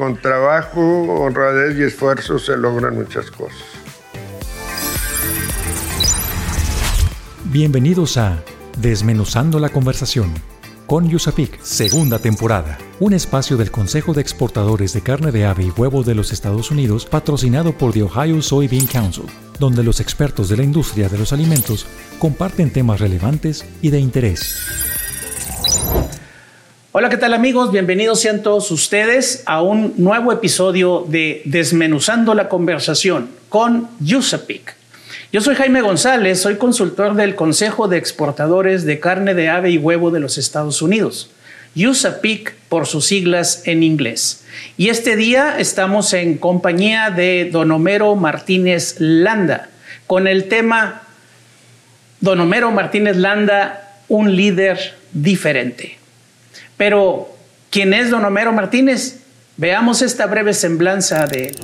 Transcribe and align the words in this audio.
con 0.00 0.16
trabajo, 0.16 0.80
honradez 1.20 1.76
y 1.78 1.82
esfuerzo 1.82 2.38
se 2.38 2.56
logran 2.56 2.94
muchas 2.94 3.30
cosas. 3.30 3.62
Bienvenidos 7.44 8.16
a 8.16 8.42
Desmenuzando 8.78 9.60
la 9.60 9.68
conversación 9.68 10.32
con 10.86 11.06
Yusapik, 11.06 11.60
segunda 11.60 12.18
temporada. 12.18 12.78
Un 12.98 13.12
espacio 13.12 13.58
del 13.58 13.70
Consejo 13.70 14.14
de 14.14 14.22
Exportadores 14.22 14.94
de 14.94 15.02
Carne 15.02 15.32
de 15.32 15.44
Ave 15.44 15.64
y 15.64 15.70
Huevo 15.70 16.02
de 16.02 16.14
los 16.14 16.32
Estados 16.32 16.70
Unidos, 16.70 17.04
patrocinado 17.04 17.76
por 17.76 17.92
The 17.92 18.04
Ohio 18.04 18.40
Soybean 18.40 18.86
Council, 18.86 19.26
donde 19.58 19.84
los 19.84 20.00
expertos 20.00 20.48
de 20.48 20.56
la 20.56 20.62
industria 20.62 21.10
de 21.10 21.18
los 21.18 21.34
alimentos 21.34 21.86
comparten 22.18 22.72
temas 22.72 23.00
relevantes 23.00 23.66
y 23.82 23.90
de 23.90 24.00
interés. 24.00 24.89
Hola, 26.92 27.08
¿qué 27.08 27.18
tal 27.18 27.34
amigos? 27.34 27.70
Bienvenidos 27.70 28.20
sean 28.20 28.42
todos 28.42 28.68
ustedes 28.72 29.44
a 29.46 29.62
un 29.62 29.94
nuevo 29.96 30.32
episodio 30.32 31.06
de 31.06 31.40
Desmenuzando 31.44 32.34
la 32.34 32.48
conversación 32.48 33.30
con 33.48 33.88
Yusapik. 34.00 34.74
Yo 35.32 35.40
soy 35.40 35.54
Jaime 35.54 35.82
González, 35.82 36.40
soy 36.40 36.56
consultor 36.56 37.14
del 37.14 37.36
Consejo 37.36 37.86
de 37.86 37.96
Exportadores 37.96 38.84
de 38.86 38.98
Carne 38.98 39.34
de 39.34 39.48
Ave 39.48 39.70
y 39.70 39.78
Huevo 39.78 40.10
de 40.10 40.18
los 40.18 40.36
Estados 40.36 40.82
Unidos, 40.82 41.30
USAPIC 41.76 42.56
por 42.68 42.88
sus 42.88 43.06
siglas 43.06 43.62
en 43.66 43.84
inglés. 43.84 44.42
Y 44.76 44.88
este 44.88 45.14
día 45.14 45.60
estamos 45.60 46.12
en 46.12 46.38
compañía 46.38 47.10
de 47.12 47.50
Don 47.52 47.70
Homero 47.70 48.16
Martínez 48.16 48.96
Landa 48.98 49.68
con 50.08 50.26
el 50.26 50.48
tema 50.48 51.02
Don 52.18 52.40
Homero 52.40 52.72
Martínez 52.72 53.16
Landa, 53.16 54.00
un 54.08 54.34
líder 54.34 54.96
diferente. 55.12 55.99
Pero, 56.76 57.28
¿quién 57.70 57.94
es 57.94 58.10
Don 58.10 58.24
Homero 58.24 58.52
Martínez? 58.52 59.20
Veamos 59.56 60.02
esta 60.02 60.26
breve 60.26 60.54
semblanza 60.54 61.26
de 61.26 61.48
él. 61.48 61.56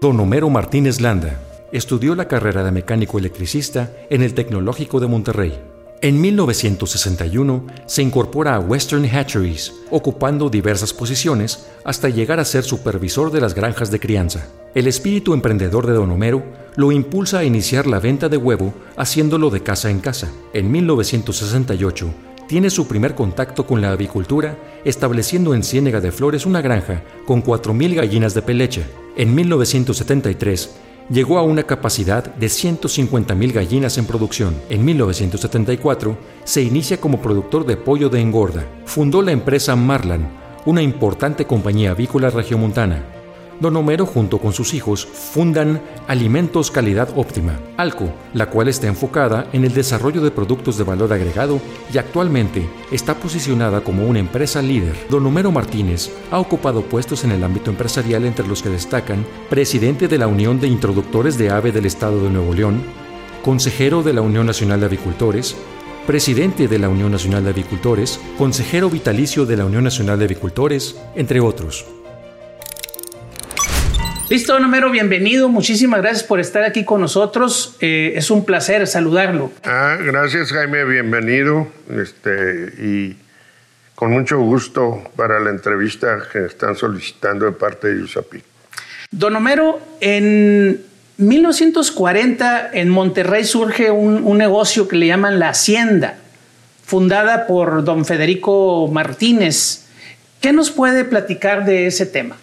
Don 0.00 0.18
Homero 0.20 0.50
Martínez 0.50 1.00
Landa 1.00 1.40
estudió 1.72 2.14
la 2.14 2.28
carrera 2.28 2.64
de 2.64 2.72
mecánico 2.72 3.18
electricista 3.18 3.92
en 4.10 4.22
el 4.22 4.34
Tecnológico 4.34 5.00
de 5.00 5.06
Monterrey. 5.06 5.58
En 6.02 6.20
1961 6.20 7.66
se 7.86 8.02
incorpora 8.02 8.54
a 8.54 8.60
Western 8.60 9.06
Hatcheries, 9.06 9.72
ocupando 9.90 10.50
diversas 10.50 10.92
posiciones 10.92 11.66
hasta 11.84 12.10
llegar 12.10 12.38
a 12.38 12.44
ser 12.44 12.64
supervisor 12.64 13.32
de 13.32 13.40
las 13.40 13.54
granjas 13.54 13.90
de 13.90 13.98
crianza. 13.98 14.46
El 14.74 14.88
espíritu 14.88 15.32
emprendedor 15.32 15.86
de 15.86 15.94
Don 15.94 16.10
Homero 16.10 16.44
lo 16.76 16.92
impulsa 16.92 17.38
a 17.38 17.44
iniciar 17.44 17.86
la 17.86 17.98
venta 17.98 18.28
de 18.28 18.36
huevo 18.36 18.74
haciéndolo 18.96 19.48
de 19.48 19.62
casa 19.62 19.90
en 19.90 20.00
casa. 20.00 20.30
En 20.52 20.70
1968 20.70 22.12
tiene 22.46 22.70
su 22.70 22.86
primer 22.86 23.14
contacto 23.14 23.66
con 23.66 23.80
la 23.80 23.90
avicultura, 23.90 24.56
estableciendo 24.84 25.54
en 25.54 25.62
Ciénega 25.62 26.00
de 26.00 26.12
Flores 26.12 26.46
una 26.46 26.60
granja 26.60 27.02
con 27.26 27.42
4.000 27.42 27.94
gallinas 27.94 28.34
de 28.34 28.42
pelecha. 28.42 28.82
En 29.16 29.34
1973 29.34 30.76
llegó 31.10 31.38
a 31.38 31.42
una 31.42 31.62
capacidad 31.62 32.24
de 32.34 32.46
150.000 32.46 33.52
gallinas 33.52 33.98
en 33.98 34.06
producción. 34.06 34.54
En 34.68 34.84
1974 34.84 36.16
se 36.44 36.62
inicia 36.62 37.00
como 37.00 37.20
productor 37.20 37.66
de 37.66 37.76
pollo 37.76 38.08
de 38.08 38.20
engorda. 38.20 38.64
Fundó 38.84 39.22
la 39.22 39.32
empresa 39.32 39.76
Marlan, 39.76 40.28
una 40.64 40.82
importante 40.82 41.46
compañía 41.46 41.92
avícola 41.92 42.30
regiomontana. 42.30 43.15
Don 43.60 43.74
Homero 43.76 44.04
junto 44.04 44.38
con 44.38 44.52
sus 44.52 44.74
hijos 44.74 45.06
fundan 45.06 45.80
Alimentos 46.08 46.70
Calidad 46.70 47.08
Óptima, 47.16 47.58
ALCO, 47.78 48.10
la 48.34 48.50
cual 48.50 48.68
está 48.68 48.86
enfocada 48.86 49.48
en 49.52 49.64
el 49.64 49.72
desarrollo 49.72 50.20
de 50.20 50.30
productos 50.30 50.76
de 50.76 50.84
valor 50.84 51.12
agregado 51.12 51.58
y 51.92 51.96
actualmente 51.96 52.68
está 52.90 53.14
posicionada 53.14 53.80
como 53.80 54.06
una 54.06 54.18
empresa 54.18 54.60
líder. 54.60 54.94
Don 55.08 55.24
Homero 55.24 55.50
Martínez 55.52 56.10
ha 56.30 56.38
ocupado 56.38 56.82
puestos 56.82 57.24
en 57.24 57.32
el 57.32 57.42
ámbito 57.44 57.70
empresarial 57.70 58.26
entre 58.26 58.46
los 58.46 58.62
que 58.62 58.68
destacan 58.68 59.24
presidente 59.48 60.06
de 60.06 60.18
la 60.18 60.26
Unión 60.26 60.60
de 60.60 60.68
Introductores 60.68 61.38
de 61.38 61.50
Ave 61.50 61.72
del 61.72 61.86
Estado 61.86 62.22
de 62.22 62.30
Nuevo 62.30 62.52
León, 62.52 62.82
consejero 63.42 64.02
de 64.02 64.12
la 64.12 64.20
Unión 64.20 64.44
Nacional 64.44 64.80
de 64.80 64.86
Avicultores, 64.86 65.56
presidente 66.06 66.68
de 66.68 66.78
la 66.78 66.90
Unión 66.90 67.10
Nacional 67.10 67.44
de 67.44 67.50
Avicultores, 67.50 68.20
consejero 68.36 68.90
vitalicio 68.90 69.46
de 69.46 69.56
la 69.56 69.64
Unión 69.64 69.84
Nacional 69.84 70.18
de 70.18 70.26
Avicultores, 70.26 71.00
entre 71.14 71.40
otros. 71.40 71.86
Listo, 74.28 74.56
Homero, 74.56 74.90
bienvenido. 74.90 75.48
Muchísimas 75.48 76.00
gracias 76.00 76.24
por 76.24 76.40
estar 76.40 76.64
aquí 76.64 76.84
con 76.84 77.00
nosotros. 77.00 77.76
Eh, 77.80 78.14
es 78.16 78.28
un 78.32 78.44
placer 78.44 78.84
saludarlo. 78.88 79.52
Ah, 79.62 79.96
gracias, 80.04 80.50
Jaime. 80.50 80.84
Bienvenido. 80.84 81.68
Este, 81.88 82.72
y 82.76 83.16
con 83.94 84.10
mucho 84.10 84.40
gusto 84.40 85.00
para 85.14 85.38
la 85.38 85.50
entrevista 85.50 86.18
que 86.32 86.44
están 86.44 86.74
solicitando 86.74 87.46
de 87.46 87.52
parte 87.52 87.94
de 87.94 88.02
USAPI. 88.02 88.42
Don 89.12 89.36
Homero, 89.36 89.78
en 90.00 90.82
1940 91.18 92.70
en 92.72 92.88
Monterrey 92.88 93.44
surge 93.44 93.92
un, 93.92 94.24
un 94.24 94.38
negocio 94.38 94.88
que 94.88 94.96
le 94.96 95.06
llaman 95.06 95.38
La 95.38 95.50
Hacienda, 95.50 96.18
fundada 96.84 97.46
por 97.46 97.84
don 97.84 98.04
Federico 98.04 98.88
Martínez. 98.92 99.84
¿Qué 100.40 100.52
nos 100.52 100.72
puede 100.72 101.04
platicar 101.04 101.64
de 101.64 101.86
ese 101.86 102.06
tema? 102.06 102.36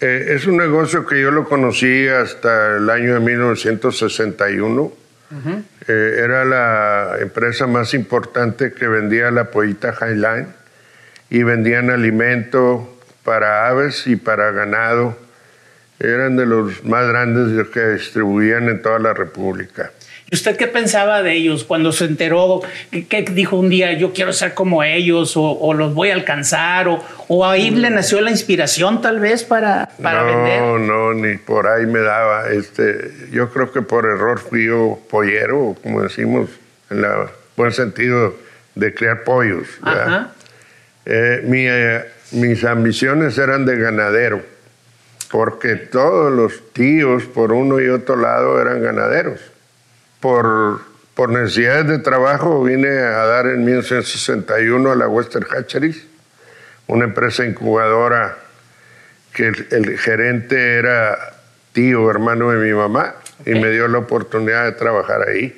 Eh, 0.00 0.34
es 0.34 0.46
un 0.46 0.56
negocio 0.56 1.04
que 1.04 1.20
yo 1.20 1.30
lo 1.30 1.44
conocí 1.44 2.08
hasta 2.08 2.78
el 2.78 2.88
año 2.88 3.14
de 3.14 3.20
1961. 3.20 4.92
Eh, 5.86 6.16
era 6.24 6.44
la 6.44 7.18
empresa 7.20 7.66
más 7.66 7.92
importante 7.92 8.72
que 8.72 8.88
vendía 8.88 9.30
la 9.30 9.50
pollita 9.50 9.94
Highline 10.00 10.48
y 11.28 11.42
vendían 11.42 11.90
alimento 11.90 12.98
para 13.24 13.68
aves 13.68 14.06
y 14.06 14.16
para 14.16 14.50
ganado. 14.52 15.16
Eran 15.98 16.34
de 16.34 16.46
los 16.46 16.82
más 16.84 17.06
grandes 17.06 17.68
que 17.68 17.86
distribuían 17.88 18.70
en 18.70 18.80
toda 18.80 18.98
la 18.98 19.12
República. 19.12 19.92
¿Y 20.30 20.36
usted 20.36 20.56
qué 20.56 20.68
pensaba 20.68 21.22
de 21.22 21.32
ellos 21.32 21.64
cuando 21.64 21.90
se 21.90 22.04
enteró? 22.04 22.60
¿Qué, 22.90 23.22
dijo 23.32 23.56
un 23.56 23.68
día, 23.68 23.94
yo 23.94 24.12
quiero 24.12 24.32
ser 24.32 24.54
como 24.54 24.84
ellos 24.84 25.32
o, 25.34 25.74
los 25.74 25.92
voy 25.92 26.10
a 26.10 26.14
alcanzar? 26.14 26.86
O, 26.86 27.04
o, 27.26 27.44
ahí 27.44 27.70
le 27.70 27.90
nació 27.90 28.20
la 28.20 28.30
inspiración 28.30 29.02
tal 29.02 29.18
vez 29.18 29.42
para, 29.42 29.88
para 30.00 30.22
vender? 30.22 30.60
No, 30.60 30.78
no, 30.78 31.14
ni 31.14 31.36
por 31.36 31.66
ahí 31.66 31.84
me 31.84 31.98
daba. 31.98 32.48
Este, 32.48 33.10
yo 33.32 33.50
creo 33.50 33.72
que 33.72 33.82
por 33.82 34.04
error 34.04 34.38
fui 34.38 34.66
yo 34.66 35.00
pollero, 35.10 35.76
como 35.82 36.00
decimos, 36.00 36.48
en 36.90 36.98
el 36.98 37.10
buen 37.56 37.72
sentido 37.72 38.36
de 38.76 38.94
criar 38.94 39.24
pollos. 39.24 39.66
Eh, 41.06 41.42
eh, 41.44 42.10
mis 42.30 42.62
ambiciones 42.62 43.36
eran 43.36 43.66
de 43.66 43.76
ganadero, 43.76 44.42
porque 45.32 45.74
todos 45.74 46.32
los 46.32 46.72
tíos 46.72 47.24
por 47.24 47.50
uno 47.50 47.80
y 47.80 47.88
otro 47.88 48.14
lado 48.14 48.60
eran 48.60 48.80
ganaderos 48.80 49.40
por, 50.20 50.82
por 51.14 51.30
necesidades 51.30 51.86
de 51.88 51.98
trabajo 51.98 52.62
vine 52.62 52.88
a 52.88 53.24
dar 53.26 53.46
en 53.46 53.64
1961 53.64 54.92
a 54.92 54.96
la 54.96 55.08
Western 55.08 55.46
Hatcheries, 55.50 56.06
una 56.86 57.04
empresa 57.04 57.44
incubadora 57.44 58.36
que 59.32 59.46
el, 59.46 59.98
gerente 59.98 60.74
era 60.74 61.16
tío, 61.72 62.10
hermano 62.10 62.50
de 62.50 62.66
mi 62.66 62.74
mamá, 62.74 63.14
y 63.46 63.54
me 63.54 63.70
dio 63.70 63.88
la 63.88 63.98
oportunidad 63.98 64.64
de 64.64 64.72
trabajar 64.72 65.28
ahí. 65.28 65.56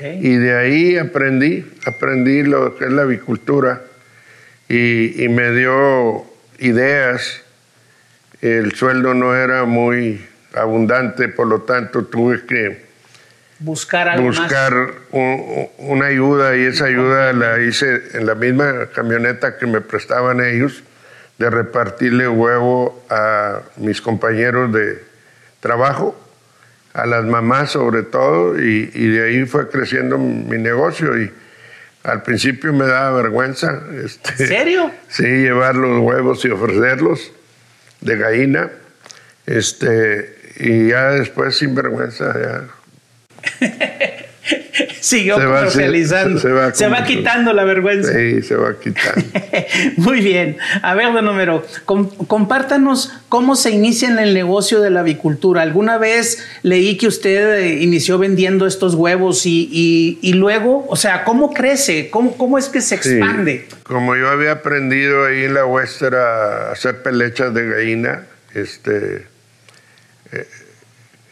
Y 0.00 0.36
de 0.36 0.56
ahí 0.56 0.96
aprendí, 0.96 1.64
aprendí 1.84 2.42
lo 2.42 2.76
que 2.76 2.86
es 2.86 2.90
la 2.90 3.02
avicultura 3.02 3.82
y, 4.68 5.22
y 5.22 5.28
me 5.28 5.52
dio 5.52 6.24
ideas. 6.58 7.42
El 8.40 8.72
sueldo 8.72 9.14
no 9.14 9.36
era 9.36 9.64
muy 9.64 10.26
abundante, 10.54 11.28
por 11.28 11.46
lo 11.46 11.62
tanto 11.62 12.06
tuve 12.06 12.44
que 12.46 12.85
buscar 13.58 14.20
buscar 14.20 14.92
una 15.10 16.06
ayuda 16.06 16.56
y 16.56 16.62
esa 16.62 16.86
ayuda 16.86 17.32
la 17.32 17.60
hice 17.60 18.02
en 18.14 18.26
la 18.26 18.34
misma 18.34 18.86
camioneta 18.94 19.56
que 19.56 19.66
me 19.66 19.80
prestaban 19.80 20.40
ellos 20.40 20.82
de 21.38 21.50
repartirle 21.50 22.28
huevo 22.28 23.04
a 23.10 23.60
mis 23.76 24.00
compañeros 24.00 24.72
de 24.72 25.02
trabajo, 25.60 26.18
a 26.94 27.06
las 27.06 27.24
mamás 27.24 27.72
sobre 27.72 28.02
todo, 28.02 28.58
y, 28.58 28.86
de 28.86 29.24
ahí 29.24 29.44
fue 29.44 29.68
creciendo 29.68 30.16
mi 30.18 30.58
negocio 30.58 31.20
y 31.20 31.30
al 32.04 32.22
principio 32.22 32.72
me 32.72 32.86
daba 32.86 33.22
vergüenza. 33.22 33.82
Este, 34.04 34.30
¿En 34.42 34.48
serio? 34.48 34.90
Sí, 35.08 35.24
llevar 35.24 35.74
los 35.74 35.98
huevos 36.00 36.44
y 36.44 36.50
ofrecerlos 36.50 37.32
de 38.00 38.16
gallina. 38.16 38.70
Este, 39.44 40.54
y 40.56 40.88
ya 40.88 41.10
después 41.10 41.56
sin 41.56 41.74
vergüenza, 41.74 42.32
ya 42.32 42.64
siguió. 45.00 45.36
Se 45.38 45.46
va, 45.46 46.72
se 46.74 46.88
va, 46.88 47.04
quitando 47.04 47.52
la 47.52 47.64
vergüenza. 47.64 48.12
Sí, 48.12 48.42
se 48.42 48.56
va 48.56 48.78
quitando. 48.78 49.24
Muy 49.96 50.20
bien. 50.20 50.58
A 50.82 50.94
ver, 50.94 51.12
de 51.12 51.22
número, 51.22 51.64
compártanos 51.84 53.12
cómo 53.28 53.56
se 53.56 53.70
inicia 53.70 54.08
en 54.08 54.18
el 54.18 54.34
negocio 54.34 54.80
de 54.80 54.90
la 54.90 55.00
avicultura. 55.00 55.62
Alguna 55.62 55.98
vez 55.98 56.44
leí 56.62 56.96
que 56.96 57.06
usted 57.06 57.58
eh, 57.58 57.82
inició 57.82 58.18
vendiendo 58.18 58.66
estos 58.66 58.94
huevos 58.94 59.46
y, 59.46 60.18
y, 60.20 60.32
luego, 60.34 60.86
o 60.88 60.96
sea, 60.96 61.24
¿cómo 61.24 61.52
crece? 61.52 62.10
¿Cómo, 62.10 62.36
cómo 62.36 62.58
es 62.58 62.68
que 62.68 62.80
se 62.80 62.96
expande? 62.96 63.66
Como 63.84 64.16
yo 64.16 64.28
había 64.28 64.52
aprendido 64.52 65.26
ahí 65.26 65.44
en 65.44 65.54
la 65.54 65.64
Western 65.64 66.16
a 66.16 66.72
hacer 66.72 67.02
pelechas 67.02 67.54
de 67.54 67.68
gallina, 67.68 68.26
este... 68.54 69.35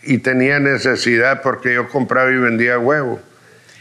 Y 0.07 0.19
tenía 0.19 0.61
necesidad 0.61 1.43
porque 1.43 1.75
yo 1.75 1.89
compraba 1.89 2.31
y 2.31 2.37
vendía 2.37 2.79
huevo. 2.79 3.21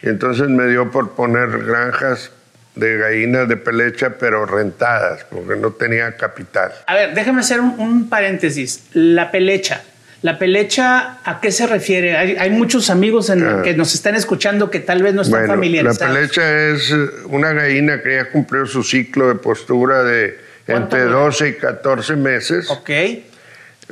Entonces 0.01 0.49
me 0.49 0.67
dio 0.67 0.91
por 0.91 1.11
poner 1.11 1.63
granjas 1.63 2.31
de 2.75 2.97
gallinas 2.97 3.47
de 3.47 3.57
pelecha, 3.57 4.15
pero 4.19 4.45
rentadas, 4.45 5.25
porque 5.29 5.55
no 5.55 5.71
tenía 5.71 6.15
capital. 6.17 6.71
A 6.87 6.95
ver, 6.95 7.13
déjame 7.13 7.41
hacer 7.41 7.61
un, 7.61 8.09
paréntesis. 8.09 8.85
La 8.93 9.31
pelecha. 9.31 9.81
¿La 10.21 10.39
pelecha 10.39 11.19
a 11.23 11.41
qué 11.41 11.51
se 11.51 11.67
refiere? 11.67 12.15
Hay, 12.15 12.49
muchos 12.49 12.89
amigos 12.89 13.29
ah. 13.29 13.61
que 13.63 13.73
nos 13.73 13.93
están 13.93 14.15
escuchando 14.15 14.71
que 14.71 14.79
tal 14.79 15.03
vez 15.03 15.13
no 15.13 15.21
están 15.21 15.41
bueno, 15.41 15.53
familiarizados. 15.53 15.99
La 15.99 16.19
pelecha 16.19 16.69
es 16.69 16.93
una 17.25 17.51
gallina 17.51 18.01
que 18.01 18.15
ya 18.15 18.29
cumplió 18.31 18.65
su 18.65 18.83
ciclo 18.83 19.27
de 19.27 19.35
postura 19.35 20.03
de 20.03 20.39
entre 20.67 21.01
12 21.01 21.49
y 21.49 21.53
14 21.55 22.15
meses. 22.15 22.69
Ok 22.69 22.89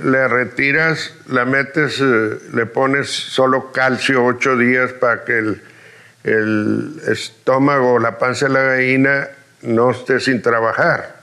le 0.04 0.28
retiras, 0.28 1.14
la 1.28 1.46
metes, 1.46 2.00
eh, 2.02 2.38
le 2.54 2.66
pones 2.66 3.10
solo 3.10 3.72
calcio 3.72 4.26
ocho 4.26 4.58
días 4.58 4.92
para 4.94 5.24
que 5.24 5.38
el, 5.38 5.62
el 6.24 7.02
estómago, 7.08 8.00
la 8.00 8.18
panza 8.18 8.48
de 8.48 8.54
la 8.54 8.64
gallina 8.64 9.30
no 9.62 9.92
esté 9.92 10.20
sin 10.20 10.42
trabajar. 10.42 11.22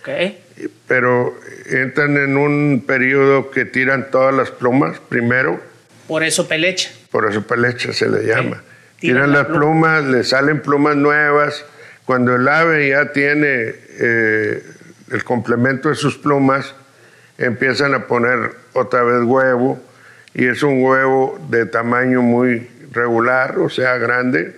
Okay. 0.00 0.42
Pero 0.86 1.38
entran 1.66 2.16
en 2.16 2.36
un 2.36 2.84
periodo 2.86 3.50
que 3.50 3.64
tiran 3.64 4.10
todas 4.10 4.34
las 4.34 4.50
plumas 4.50 4.98
primero. 5.08 5.60
Por 6.06 6.22
eso 6.22 6.48
pelecha. 6.48 6.90
Por 7.10 7.30
eso 7.30 7.46
pelecha 7.46 7.92
se 7.92 8.08
le 8.08 8.24
llama. 8.24 8.62
Tiran, 8.98 9.32
las 9.32 9.46
plumas, 9.46 10.04
le 10.04 10.24
salen 10.24 10.60
plumas 10.60 10.96
nuevas. 10.96 11.64
Cuando 12.04 12.34
el 12.34 12.48
ave 12.48 12.88
ya 12.88 13.12
tiene 13.12 13.74
eh, 14.00 14.62
el 15.12 15.24
complemento 15.24 15.90
de 15.90 15.94
sus 15.94 16.16
plumas, 16.16 16.74
empiezan 17.38 17.94
a 17.94 18.06
poner 18.06 18.50
otra 18.72 19.02
vez 19.02 19.22
huevo 19.22 19.80
y 20.34 20.46
es 20.46 20.62
un 20.62 20.82
huevo 20.82 21.38
de 21.48 21.66
tamaño 21.66 22.20
muy 22.20 22.68
regular, 22.92 23.58
o 23.58 23.70
sea, 23.70 23.96
grande. 23.96 24.54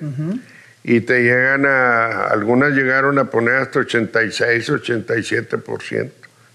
Y 0.83 1.01
te 1.01 1.23
llegan 1.23 1.67
a, 1.67 2.25
algunas 2.25 2.73
llegaron 2.73 3.19
a 3.19 3.27
poner 3.27 3.57
hasta 3.57 3.81
86, 3.81 4.71
87% 4.71 6.11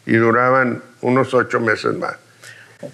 y 0.07 0.13
duraban 0.13 0.81
unos 1.01 1.33
ocho 1.33 1.60
meses 1.60 1.94
más. 1.95 2.16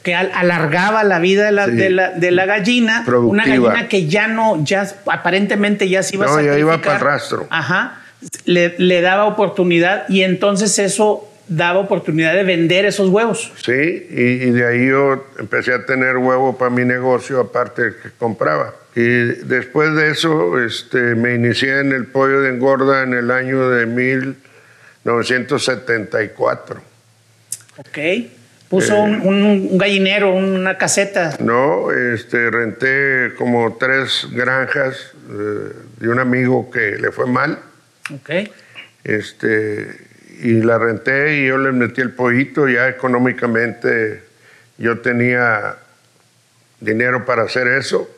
Que 0.04 0.14
alargaba 0.14 1.04
la 1.04 1.20
vida 1.20 1.46
de 1.46 1.52
la, 1.52 1.68
de 1.68 2.32
la, 2.32 2.46
gallina, 2.46 3.04
una 3.08 3.46
gallina 3.46 3.88
que 3.88 4.08
ya 4.08 4.28
no, 4.28 4.64
ya 4.64 4.88
aparentemente 5.08 5.90
ya 5.90 6.04
se 6.04 6.16
iba 6.16 6.26
a 6.26 6.30
No, 6.30 6.42
ya 6.42 6.58
iba 6.58 6.78
para 6.82 6.96
el 6.96 7.02
rastro. 7.02 7.48
Ajá, 7.50 8.02
le, 8.46 8.76
le 8.78 9.02
daba 9.02 9.26
oportunidad 9.26 10.08
y 10.08 10.22
entonces 10.22 10.78
eso 10.80 11.31
daba 11.52 11.80
oportunidad 11.80 12.34
de 12.34 12.44
vender 12.44 12.86
esos 12.86 13.10
huevos. 13.10 13.52
Sí, 13.64 14.08
y, 14.10 14.50
de 14.52 14.66
ahí 14.66 14.88
yo 14.88 15.28
empecé 15.38 15.74
a 15.74 15.86
tener 15.86 16.16
huevo 16.18 16.58
para 16.58 16.72
mi 16.72 16.86
negocio, 16.86 17.42
aparte 17.42 17.92
que 18.02 18.10
compraba. 18.18 18.74
Y 18.96 19.02
después 19.02 19.94
de 19.96 20.12
eso 20.12 20.64
este, 20.64 21.14
me 21.16 21.36
inicié 21.36 21.80
en 21.80 21.92
el 21.92 22.08
pollo 22.08 22.40
de 22.42 22.52
engorda 22.52 23.04
en 23.04 23.14
el 23.14 23.30
año 23.32 23.70
de 23.70 23.86
1974. 23.86 26.82
Ok. 27.78 28.00
¿Puso 28.70 29.02
un, 29.02 29.22
un, 29.22 29.78
gallinero, 29.78 30.34
una 30.34 30.78
caseta? 30.78 31.36
No, 31.42 31.92
este, 31.92 32.50
renté 32.50 33.34
como 33.38 33.76
tres 33.78 34.28
granjas 34.32 35.12
eh, 35.30 35.74
de 35.98 36.08
un 36.08 36.20
amigo 36.20 36.72
que 36.72 36.98
le 36.98 37.12
fue 37.12 37.28
mal. 37.28 37.60
Ok. 38.14 38.30
Este, 39.04 40.12
y 40.42 40.62
la 40.64 40.80
renté 40.80 41.38
y 41.38 41.48
yo 41.48 41.58
le 41.60 41.72
metí 41.72 42.02
el 42.02 42.12
pollito, 42.12 42.68
ya 42.68 42.90
económicamente 42.90 44.24
yo 44.78 45.00
tenía 45.00 45.76
dinero 46.80 47.26
para 47.26 47.44
hacer 47.44 47.68
eso. 47.68 48.10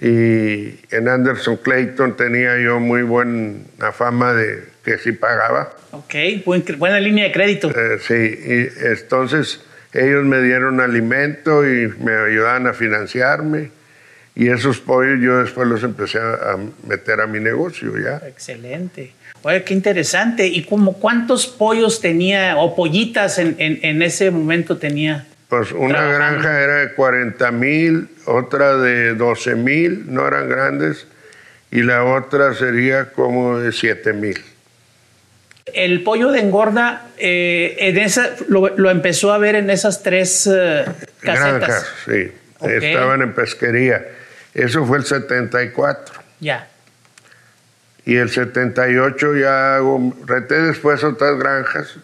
Y 0.00 0.78
en 0.94 1.08
Anderson 1.08 1.56
Clayton 1.56 2.16
tenía 2.16 2.58
yo 2.58 2.78
muy 2.78 3.02
buena 3.02 3.92
fama 3.92 4.32
de 4.32 4.64
que 4.84 4.98
sí 4.98 5.12
pagaba. 5.12 5.72
Ok, 5.90 6.14
buena 6.78 7.00
línea 7.00 7.24
de 7.24 7.32
crédito. 7.32 7.70
Eh, 7.70 7.98
sí, 8.00 8.14
y 8.14 8.86
entonces 8.86 9.60
ellos 9.92 10.24
me 10.24 10.40
dieron 10.40 10.80
alimento 10.80 11.68
y 11.68 11.88
me 12.00 12.12
ayudaban 12.12 12.68
a 12.68 12.74
financiarme. 12.74 13.70
Y 14.36 14.48
esos 14.48 14.78
pollos 14.78 15.20
yo 15.20 15.38
después 15.38 15.66
los 15.68 15.82
empecé 15.82 16.18
a 16.18 16.58
meter 16.88 17.20
a 17.20 17.26
mi 17.26 17.40
negocio 17.40 17.96
ya. 17.98 18.20
Excelente. 18.26 19.12
Oye, 19.44 19.62
qué 19.62 19.74
interesante. 19.74 20.46
¿Y 20.46 20.64
como 20.64 20.94
cuántos 20.94 21.46
pollos 21.46 22.00
tenía 22.00 22.56
o 22.56 22.74
pollitas 22.74 23.38
en, 23.38 23.56
en, 23.58 24.02
ese 24.02 24.30
momento 24.30 24.78
tenía? 24.78 25.26
Pues 25.48 25.70
una 25.72 26.02
granja 26.02 26.60
era 26.62 26.76
de 26.76 26.94
40 26.94 27.50
mil, 27.50 28.08
otra 28.24 28.78
de 28.78 29.14
12 29.14 29.54
mil, 29.54 30.12
no 30.12 30.26
eran 30.26 30.48
grandes, 30.48 31.06
y 31.70 31.82
la 31.82 32.04
otra 32.04 32.54
sería 32.54 33.12
como 33.12 33.58
de 33.58 33.70
7 33.70 34.14
mil. 34.14 34.42
El 35.66 36.02
pollo 36.02 36.30
de 36.30 36.40
engorda, 36.40 37.08
eh, 37.18 37.76
en 37.78 37.98
esa, 37.98 38.30
lo, 38.48 38.90
empezó 38.90 39.32
a 39.32 39.38
ver 39.38 39.56
en 39.56 39.68
esas 39.68 40.02
tres 40.02 40.46
uh, 40.46 40.84
casetas. 41.20 41.60
Granjas, 41.60 41.86
sí. 42.06 42.32
Estaban 42.66 43.20
en 43.20 43.34
pesquería. 43.34 44.06
Eso 44.54 44.86
fue 44.86 44.98
el 44.98 45.04
74. 45.04 46.14
Ya. 46.40 46.68
Y 48.06 48.16
el 48.16 48.28
78 48.28 49.36
ya 49.36 49.76
hago, 49.76 50.14
reté 50.26 50.60
después 50.60 51.02
otras 51.04 51.38
granjas. 51.38 51.96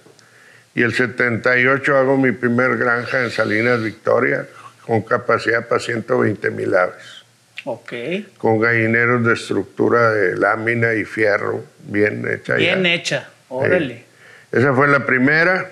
Y 0.74 0.82
el 0.82 0.94
78 0.94 1.96
hago 1.96 2.16
mi 2.16 2.32
primer 2.32 2.78
granja 2.78 3.22
en 3.22 3.30
Salinas 3.30 3.82
Victoria, 3.82 4.46
con 4.86 5.02
capacidad 5.02 5.66
para 5.68 5.80
120 5.80 6.50
mil 6.50 6.74
aves. 6.74 7.24
Ok. 7.64 7.92
Con 8.38 8.60
gallineros 8.60 9.24
de 9.24 9.34
estructura 9.34 10.12
de 10.12 10.36
lámina 10.36 10.94
y 10.94 11.04
fierro, 11.04 11.64
bien 11.80 12.26
hecha. 12.26 12.54
Bien 12.54 12.86
hecha, 12.86 13.28
órale. 13.48 14.04
Esa 14.50 14.72
fue 14.72 14.88
la 14.88 15.04
primera. 15.04 15.70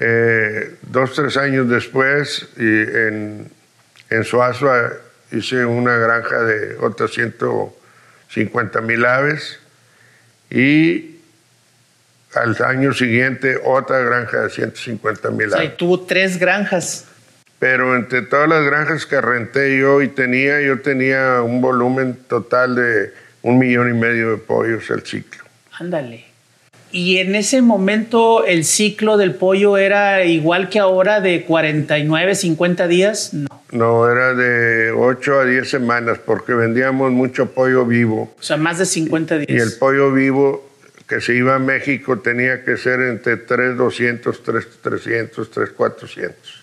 Eh, 0.00 0.76
dos, 0.82 1.12
tres 1.14 1.36
años 1.36 1.68
después, 1.68 2.48
y 2.56 2.62
en, 2.62 3.50
en 4.08 4.24
Suazua 4.24 4.92
hice 5.32 5.64
una 5.64 5.96
granja 5.96 6.44
de 6.44 6.76
otras 6.76 7.10
120 7.10 7.77
50 8.28 8.80
mil 8.82 9.04
aves 9.04 9.58
y 10.50 11.16
al 12.34 12.56
año 12.64 12.92
siguiente 12.92 13.58
otra 13.64 13.98
granja 14.00 14.42
de 14.42 14.50
150 14.50 15.30
mil 15.30 15.54
aves. 15.54 15.66
Y 15.66 15.76
tuvo 15.76 16.00
tres 16.00 16.38
granjas. 16.38 17.06
Pero 17.58 17.96
entre 17.96 18.22
todas 18.22 18.48
las 18.48 18.64
granjas 18.64 19.04
que 19.04 19.20
renté 19.20 19.78
yo 19.78 20.00
y 20.00 20.08
tenía, 20.08 20.60
yo 20.60 20.80
tenía 20.80 21.42
un 21.42 21.60
volumen 21.60 22.16
total 22.28 22.76
de 22.76 23.12
un 23.42 23.58
millón 23.58 23.90
y 23.90 23.98
medio 23.98 24.30
de 24.30 24.36
pollos 24.36 24.90
al 24.90 25.02
ciclo. 25.02 25.42
Ándale. 25.72 26.24
¿Y 26.90 27.18
en 27.18 27.34
ese 27.34 27.62
momento 27.62 28.44
el 28.44 28.64
ciclo 28.64 29.16
del 29.16 29.34
pollo 29.34 29.76
era 29.76 30.24
igual 30.24 30.68
que 30.68 30.78
ahora 30.78 31.20
de 31.20 31.44
49, 31.44 32.34
50 32.34 32.88
días? 32.88 33.34
No. 33.34 33.48
No, 33.70 34.10
era 34.10 34.32
de 34.32 34.92
8 34.92 35.40
a 35.40 35.44
10 35.44 35.68
semanas 35.68 36.18
porque 36.24 36.54
vendíamos 36.54 37.12
mucho 37.12 37.52
pollo 37.52 37.84
vivo. 37.84 38.32
O 38.38 38.42
sea, 38.42 38.56
más 38.56 38.78
de 38.78 38.86
50 38.86 39.38
días. 39.38 39.50
Y 39.50 39.56
el 39.56 39.72
pollo 39.78 40.10
vivo 40.12 40.66
que 41.06 41.20
se 41.20 41.34
iba 41.34 41.54
a 41.54 41.58
México 41.58 42.18
tenía 42.18 42.64
que 42.64 42.76
ser 42.76 43.00
entre 43.00 43.36
3,200, 43.36 44.42
3,300, 44.42 45.50
3,400. 45.50 46.57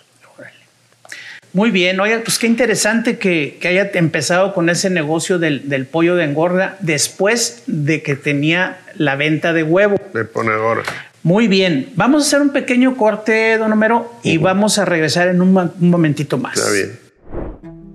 Muy 1.56 1.72
bien, 1.72 1.98
oiga, 2.02 2.20
pues 2.22 2.38
qué 2.38 2.48
interesante 2.48 3.18
que, 3.18 3.58
que 3.62 3.70
haya 3.70 3.90
empezado 3.94 4.54
con 4.54 4.70
ese 4.70 4.90
negocio 4.90 5.40
del, 5.40 5.70
del, 5.70 5.86
pollo 5.86 6.18
de 6.18 6.26
engorda 6.26 6.76
después 6.82 7.64
de 7.66 8.04
que 8.04 8.18
tenía 8.18 8.82
la 8.98 9.16
venta 9.16 9.54
de 9.54 9.64
huevo. 9.64 9.96
De 10.14 10.26
ponedora. 10.26 10.84
Muy 11.24 11.48
bien, 11.48 11.94
vamos 11.96 12.24
a 12.24 12.28
hacer 12.28 12.42
un 12.42 12.50
pequeño 12.50 12.98
corte, 12.98 13.58
don 13.58 13.72
Homero, 13.72 14.12
y 14.22 14.38
vamos 14.38 14.80
a 14.80 14.84
regresar 14.84 15.30
en 15.30 15.42
un, 15.42 15.72
momentito 15.80 16.38
más. 16.38 16.58
Está 16.58 16.74
bien. 16.74 17.00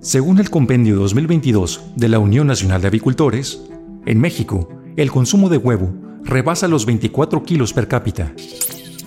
Según 0.01 0.39
el 0.39 0.49
Compendio 0.49 0.95
2022 0.95 1.83
de 1.95 2.09
la 2.09 2.17
Unión 2.17 2.47
Nacional 2.47 2.81
de 2.81 2.87
Avicultores, 2.87 3.61
en 4.07 4.19
México, 4.19 4.81
el 4.97 5.11
consumo 5.11 5.49
de 5.49 5.57
huevo 5.57 5.93
rebasa 6.23 6.67
los 6.67 6.87
24 6.87 7.43
kilos 7.43 7.73
per 7.73 7.87
cápita. 7.87 8.33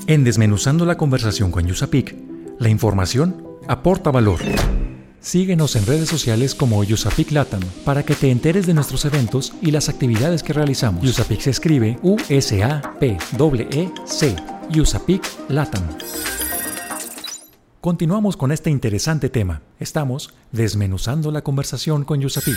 En 0.07 0.23
Desmenuzando 0.23 0.87
la 0.87 0.97
conversación 0.97 1.51
con 1.51 1.67
Yusapik, 1.67 2.15
la 2.61 2.69
información 2.69 3.54
aporta 3.69 4.11
valor. 4.11 4.41
Síguenos 5.21 5.75
en 5.77 5.87
redes 5.87 6.09
sociales 6.09 6.55
como 6.55 6.81
Usapic 6.81 7.31
Latam 7.31 7.63
para 7.85 8.03
que 8.03 8.15
te 8.15 8.31
enteres 8.31 8.67
de 8.67 8.75
nuestros 8.75 9.07
eventos 9.07 9.55
y 9.63 9.71
las 9.71 9.89
actividades 9.89 10.43
que 10.43 10.53
realizamos. 10.53 11.03
Usapic 11.03 11.41
se 11.41 11.51
escribe 11.51 11.99
U-S-A-P-E-E-C. 12.03 13.17
Usapic 14.79 15.23
Latam. 15.49 15.83
Continuamos 17.81 18.37
con 18.37 18.53
este 18.53 18.71
interesante 18.71 19.29
tema. 19.31 19.63
Estamos 19.79 20.35
desmenuzando 20.53 21.31
la 21.31 21.43
conversación 21.43 22.05
con 22.05 22.25
Usapic. 22.25 22.57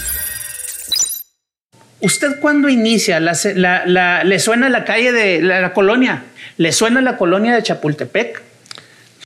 ¿Usted 2.00 2.40
cuándo 2.40 2.70
inicia? 2.70 3.20
¿Le 3.20 4.40
suena 4.40 4.70
la 4.70 4.86
calle 4.86 5.12
de 5.12 5.42
la, 5.42 5.74
colonia? 5.74 6.26
¿Le 6.58 6.72
suena 6.72 7.02
la 7.02 7.18
colonia 7.18 7.56
de 7.56 7.64
Chapultepec? 7.64 8.47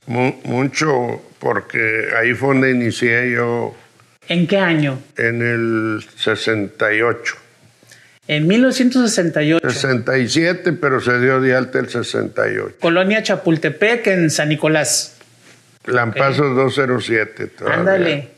Mucho, 0.06 1.22
porque 1.38 2.08
ahí 2.18 2.34
fue 2.34 2.48
donde 2.48 2.70
inicié 2.70 3.32
yo. 3.32 3.74
¿En 4.28 4.46
qué 4.46 4.58
año? 4.58 4.98
En 5.16 5.42
el 5.42 6.04
68. 6.16 7.36
En 8.28 8.46
1968. 8.46 9.68
67, 9.68 10.72
pero 10.74 11.00
se 11.00 11.18
dio 11.18 11.40
de 11.40 11.54
alta 11.54 11.80
el 11.80 11.88
68. 11.88 12.76
Colonia 12.80 13.22
Chapultepec 13.22 14.06
en 14.06 14.30
San 14.30 14.48
Nicolás. 14.48 15.16
Lampazo 15.84 16.44
207. 16.50 17.50
Ándale. 17.66 18.28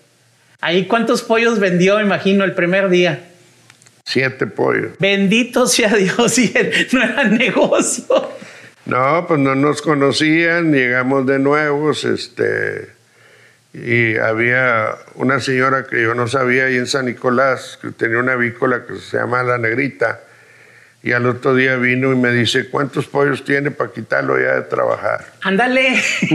¿Ahí 0.61 0.87
cuántos 0.87 1.23
pollos 1.23 1.59
vendió, 1.59 2.01
imagino, 2.01 2.45
el 2.45 2.55
primer 2.55 2.89
día? 2.89 3.21
Siete 4.07 4.47
pollos. 4.47 4.93
Bendito 4.99 5.67
sea 5.67 5.95
Dios, 5.95 6.39
y 6.39 6.53
no 6.93 7.03
era 7.03 7.25
negocio. 7.25 8.05
No, 8.87 9.27
pues 9.27 9.41
no 9.41 9.55
nos 9.55 9.81
conocían, 9.81 10.73
llegamos 10.73 11.27
de 11.27 11.39
nuevos, 11.39 12.05
este, 12.05 12.91
y 13.73 14.17
había 14.17 14.95
una 15.15 15.41
señora 15.41 15.87
que 15.87 16.03
yo 16.03 16.15
no 16.15 16.29
sabía 16.29 16.67
ahí 16.67 16.77
en 16.77 16.87
San 16.87 17.07
Nicolás, 17.07 17.79
que 17.81 17.91
tenía 17.91 18.19
una 18.19 18.33
avícola 18.33 18.85
que 18.87 18.97
se 18.97 19.17
llama 19.17 19.43
La 19.43 19.57
Negrita, 19.57 20.21
y 21.03 21.13
al 21.13 21.27
otro 21.27 21.55
día 21.55 21.77
vino 21.77 22.13
y 22.13 22.17
me 22.17 22.31
dice, 22.31 22.69
¿cuántos 22.69 23.07
pollos 23.07 23.45
tiene 23.45 23.71
para 23.71 23.91
quitarlo 23.91 24.39
ya 24.41 24.55
de 24.57 24.63
trabajar? 24.63 25.25
Ándale. 25.43 25.97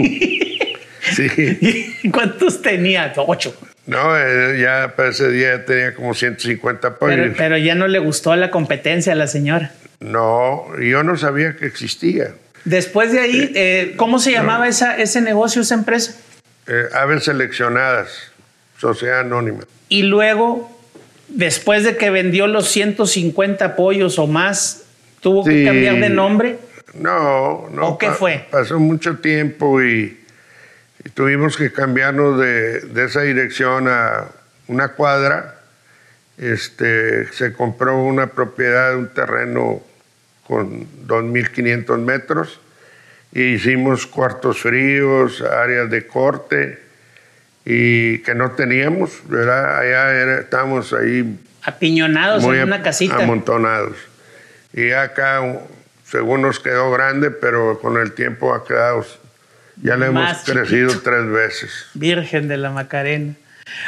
sí. 1.02 1.96
¿Cuántos 2.12 2.62
tenía? 2.62 3.14
Ocho. 3.16 3.56
No, 3.88 4.16
eh, 4.16 4.60
ya 4.62 4.94
para 4.96 5.10
ese 5.10 5.32
día 5.32 5.66
tenía 5.66 5.96
como 5.96 6.14
150 6.14 6.98
pollos. 6.98 7.18
Pero, 7.18 7.34
pero 7.36 7.58
ya 7.58 7.74
no 7.74 7.88
le 7.88 7.98
gustó 7.98 8.36
la 8.36 8.52
competencia 8.52 9.14
a 9.14 9.16
la 9.16 9.26
señora. 9.26 9.72
No, 10.00 10.66
yo 10.80 11.04
no 11.04 11.18
sabía 11.18 11.56
que 11.56 11.66
existía. 11.66 12.34
Después 12.66 13.12
de 13.12 13.20
ahí, 13.20 13.52
eh, 13.56 13.94
¿cómo 13.98 14.20
se 14.20 14.32
llamaba 14.32 14.68
esa, 14.68 14.98
ese 14.98 15.22
negocio, 15.22 15.62
esa 15.62 15.76
empresa? 15.76 16.16
Eh, 16.68 16.86
aves 16.94 17.26
seleccionadas, 17.26 18.32
sociedad 18.78 19.22
anónima. 19.22 19.62
Y 19.90 20.04
luego, 20.04 20.70
después 21.28 21.84
de 21.84 21.98
que 21.98 22.10
vendió 22.10 22.48
los 22.48 22.70
150 22.70 23.76
pollos 23.76 24.20
o 24.20 24.28
más, 24.28 24.84
¿tuvo 25.22 25.44
que 25.44 25.66
cambiar 25.66 26.00
de 26.00 26.10
nombre? 26.10 26.60
No, 26.94 27.68
no. 27.72 27.90
¿O 27.90 27.98
qué 27.98 28.12
fue? 28.12 28.48
Pasó 28.52 28.80
mucho 28.80 29.18
tiempo 29.18 29.82
y, 29.82 30.18
tuvimos 31.14 31.58
que 31.58 31.72
cambiarnos 31.72 32.40
de, 32.40 32.82
de, 32.82 33.06
esa 33.06 33.22
dirección 33.22 33.88
a 33.88 34.28
una 34.68 34.90
cuadra. 34.90 35.56
Este, 36.38 37.32
se 37.34 37.52
compró 37.52 38.02
una 38.02 38.28
propiedad, 38.28 38.96
un 38.96 39.10
terreno 39.10 39.82
con 40.50 40.88
2.500 41.06 42.00
metros. 42.00 42.60
E 43.32 43.54
hicimos 43.54 44.08
cuartos 44.08 44.62
fríos, 44.62 45.42
áreas 45.42 45.92
de 45.92 46.08
corte 46.08 46.80
y 47.64 48.18
que 48.24 48.34
no 48.34 48.52
teníamos, 48.54 49.22
¿verdad? 49.30 49.78
Allá 49.78 50.40
estábamos 50.40 50.92
ahí. 50.92 51.40
Apiñonados 51.62 52.44
en 52.46 52.64
una 52.64 52.82
casita. 52.82 53.18
Amontonados. 53.18 53.96
Y 54.74 54.90
acá, 54.90 55.40
según 56.04 56.42
nos 56.42 56.60
quedó 56.60 56.90
grande, 56.90 57.30
pero 57.30 57.80
con 57.80 58.02
el 58.02 58.14
tiempo 58.14 58.56
ha 58.56 58.66
quedado. 58.66 59.06
Ya 59.84 59.98
le 59.98 60.08
hemos 60.08 60.40
crecido 60.40 61.00
tres 61.00 61.30
veces. 61.30 61.70
Virgen 61.94 62.48
de 62.48 62.58
la 62.58 62.72
Macarena. 62.72 63.36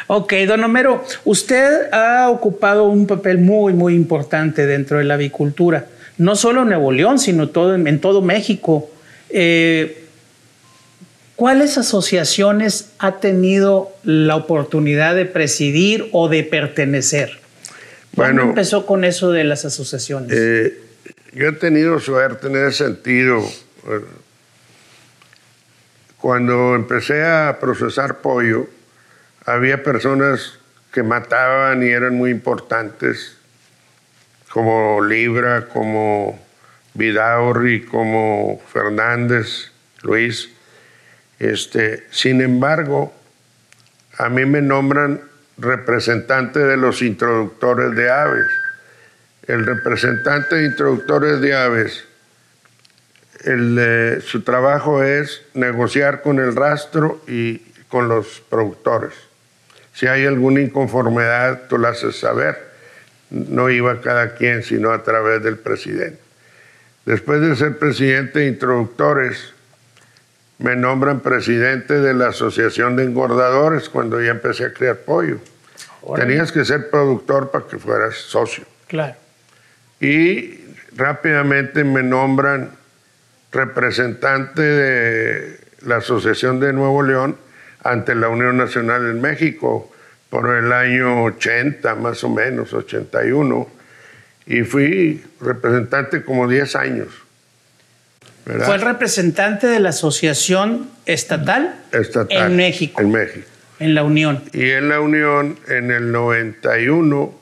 Ok, 0.06 0.34
don 0.48 0.63
Homero, 0.63 1.03
usted 1.25 1.91
ha 1.91 2.30
ocupado 2.30 2.84
un 2.84 3.08
papel 3.08 3.39
muy, 3.39 3.74
muy 3.74 3.96
importante 3.96 4.68
dentro 4.68 5.00
de 5.00 5.06
la 5.06 5.15
avicultura 5.15 5.88
no 6.22 6.36
solo 6.36 6.62
en 6.62 6.68
Nuevo 6.68 6.92
León, 6.92 7.18
sino 7.18 7.50
todo, 7.50 7.74
en 7.74 8.00
todo 8.00 8.22
México. 8.22 8.92
Eh, 9.32 10.06
¿Cuáles 11.36 11.80
asociaciones 11.80 12.92
ha 13.00 13.20
tenido 13.20 13.90
la 14.04 14.36
oportunidad 14.36 15.16
de 15.16 15.25
presidir 15.25 16.10
o 16.12 16.30
de 16.30 16.44
pertenecer? 16.44 17.40
¿Cuándo 18.16 18.44
empezó 18.44 18.86
con 18.86 19.04
eso 19.04 19.32
de 19.32 19.46
las 19.46 19.66
asociaciones? 19.66 20.32
Eh, 20.32 20.80
yo 21.34 21.48
he 21.48 21.54
tenido 21.54 22.00
suerte 22.00 22.48
en 22.48 22.68
ese 22.68 22.86
sentido. 22.86 23.44
Cuando 26.20 26.75
empecé 26.75 27.24
a 27.24 27.58
procesar 27.60 28.20
pollo, 28.20 28.68
había 29.44 29.82
personas 29.82 30.60
que 30.94 31.01
mataban 31.01 31.82
y 31.82 31.88
eran 31.88 32.13
muy 32.13 32.30
importantes 32.30 33.41
como 34.51 35.01
Libra, 35.01 35.67
como 35.67 36.38
Vidaurri, 36.93 37.86
como 37.86 38.62
Fernández, 38.72 39.72
Luis. 40.03 40.50
Este, 41.39 42.05
sin 42.12 42.41
embargo, 42.41 43.13
a 44.17 44.27
mí 44.29 44.46
me 44.46 44.62
nombran 44.62 45.22
representante 45.58 46.60
de 46.60 46.75
los 46.75 47.01
introductores 47.01 47.96
de 47.96 48.12
aves. 48.12 48.48
El 49.48 49.65
representante 49.65 50.55
de 50.55 50.65
introductores 50.65 51.39
de 51.39 51.55
aves, 51.55 52.03
su 54.25 54.41
trabajo 54.41 55.01
es 55.01 55.43
negociar 55.53 56.22
con 56.22 56.39
el 56.39 56.55
rastro 56.55 57.24
y 57.25 57.60
con 57.88 58.10
los 58.10 58.43
productores. 58.50 59.13
Si 59.93 60.08
hay 60.08 60.25
alguna 60.25 60.60
inconformidad, 60.60 61.67
tú 61.70 61.77
la 61.77 61.89
haces 61.89 62.20
saber 62.20 62.71
no 63.32 63.70
iba 63.70 64.02
cada 64.02 64.36
quien, 64.36 64.62
sino 64.62 64.92
a 64.92 65.04
través 65.04 65.42
del 65.42 65.58
presidente. 65.58 66.20
Después 67.06 67.42
de 67.42 67.56
ser 67.56 67.80
presidente 67.80 68.40
de 68.40 68.48
introductores, 68.48 69.54
me 70.60 70.76
nombran 70.76 71.22
presidente 71.22 71.96
de 71.96 72.14
la 72.14 72.28
Asociación 72.28 72.96
de 72.96 73.06
Engordadores 73.06 73.90
cuando 73.90 74.22
ya 74.22 74.32
empecé 74.32 74.66
a 74.66 74.74
criar 74.74 74.98
pollo. 74.98 75.40
Tenías 76.16 76.52
que 76.52 76.66
ser 76.66 76.90
productor 76.90 77.50
para 77.52 77.66
que 77.66 77.78
fueras 77.78 78.16
socio. 78.16 78.66
Claro. 78.88 79.16
Y 80.00 80.60
rápidamente 80.96 81.84
me 81.84 82.04
nombran 82.04 82.72
representante 83.52 84.62
de 84.62 85.60
la 85.82 85.98
Asociación 85.98 86.60
de 86.60 86.74
Nuevo 86.74 87.02
León 87.02 87.38
ante 87.84 88.14
la 88.14 88.30
Unión 88.30 88.58
Nacional 88.58 89.10
en 89.10 89.22
México 89.22 89.91
por 90.32 90.50
el 90.56 90.72
año 90.72 91.26
80, 91.26 91.94
más 91.96 92.24
o 92.24 92.30
menos, 92.30 92.74
81, 92.74 93.68
y 94.48 94.62
fui 94.64 95.22
representante 95.42 96.24
como 96.24 96.48
10 96.48 96.76
años. 96.78 97.08
¿Fue 98.46 98.76
el 98.76 98.82
representante 98.82 99.68
de 99.68 99.82
la 99.82 99.90
Asociación 99.90 100.90
Estatal, 101.06 101.76
Estatal 101.92 102.50
en 102.50 102.56
México? 102.56 103.02
En 103.02 103.12
México. 103.12 103.46
En 103.80 103.94
la 103.94 104.04
Unión. 104.04 104.42
Y 104.54 104.70
en 104.70 104.88
la 104.88 105.02
Unión, 105.02 105.60
en 105.68 105.92
el 105.92 106.14
91, 106.14 107.34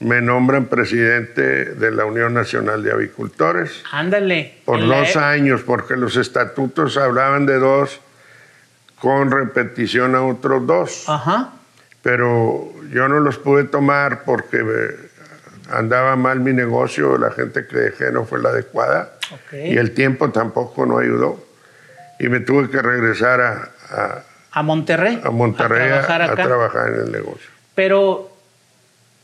me 0.00 0.20
nombran 0.20 0.66
presidente 0.66 1.66
de 1.66 1.90
la 1.92 2.04
Unión 2.04 2.34
Nacional 2.34 2.82
de 2.82 2.90
Avicultores. 2.90 3.84
Ándale. 3.92 4.56
Por 4.64 4.84
dos 4.84 5.14
e- 5.14 5.18
años, 5.20 5.62
porque 5.62 5.96
los 5.96 6.16
estatutos 6.16 6.96
hablaban 6.96 7.46
de 7.46 7.58
dos 7.58 8.00
con 8.96 9.30
repetición 9.30 10.16
a 10.16 10.22
otros 10.22 10.66
dos. 10.66 11.04
Ajá 11.06 11.52
pero 12.02 12.72
yo 12.90 13.08
no 13.08 13.20
los 13.20 13.38
pude 13.38 13.64
tomar 13.64 14.24
porque 14.24 14.96
andaba 15.70 16.16
mal 16.16 16.40
mi 16.40 16.52
negocio, 16.52 17.16
la 17.16 17.30
gente 17.30 17.66
que 17.66 17.76
dejé 17.76 18.10
no 18.10 18.24
fue 18.24 18.42
la 18.42 18.50
adecuada 18.50 19.12
y 19.52 19.76
el 19.78 19.92
tiempo 19.92 20.30
tampoco 20.30 20.84
no 20.84 20.98
ayudó. 20.98 21.42
Y 22.18 22.28
me 22.28 22.40
tuve 22.40 22.70
que 22.70 22.80
regresar 22.82 23.40
a, 23.40 24.22
a, 24.52 24.62
Monterrey, 24.62 25.20
a, 25.24 25.30
Monterrey 25.30 25.90
a, 25.90 26.00
a 26.00 26.36
trabajar 26.36 26.88
en 26.88 27.00
el 27.06 27.12
negocio. 27.12 27.50
Pero 27.74 28.31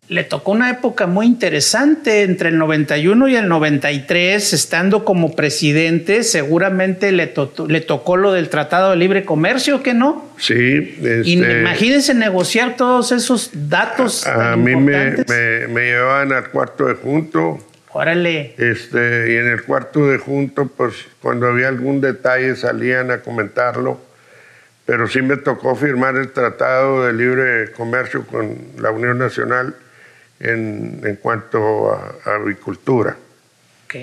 le 0.09 0.25
tocó 0.25 0.53
una 0.53 0.71
época 0.71 1.07
muy 1.07 1.27
interesante 1.27 2.23
entre 2.23 2.49
el 2.49 2.57
91 2.57 3.29
y 3.29 3.37
el 3.37 3.47
93, 3.47 4.55
estando 4.55 5.05
como 5.05 5.37
presidente, 5.37 6.23
seguramente 6.23 7.13
le, 7.13 7.35
le 7.69 7.81
tocó 7.83 8.17
lo 8.17 8.33
del 8.33 8.49
Tratado 8.49 8.91
de 8.91 8.97
Libre 8.97 9.25
Comercio, 9.27 9.83
¿qué 9.83 9.93
no? 9.93 10.33
Sí. 10.39 10.97
Este, 11.03 11.31
imagínense 11.31 12.15
negociar 12.15 12.77
todos 12.77 13.13
esos 13.13 13.51
datos. 13.53 14.27
A, 14.27 14.57
mí 14.57 14.75
me, 14.77 15.11
me, 15.69 15.81
llevaban 15.83 16.33
al 16.33 16.49
cuarto 16.49 16.87
de 16.87 16.95
junto. 16.95 17.59
Órale. 17.91 18.55
Este, 18.57 19.33
y 19.33 19.37
en 19.37 19.49
el 19.49 19.63
cuarto 19.65 20.07
de 20.09 20.17
junto, 20.17 20.69
pues 20.69 20.95
cuando 21.21 21.49
había 21.49 21.69
algún 21.69 22.01
detalle 22.01 22.57
salían 22.57 23.11
a 23.11 23.19
comentarlo, 23.19 24.01
pero 24.87 25.07
sí 25.07 25.21
me 25.21 25.37
tocó 25.37 25.77
firmar 25.77 26.17
el 26.17 26.33
Tratado 26.33 27.05
de 27.05 27.13
Libre 27.13 27.73
Comercio 27.73 28.27
con 28.27 28.57
la 28.81 28.91
Unión 28.91 29.19
Nacional 29.19 29.75
en, 30.41 31.01
en 31.05 31.17
cuanto 31.17 31.93
a, 31.93 32.17
avicultura. 32.35 33.17
Ok. 33.85 33.95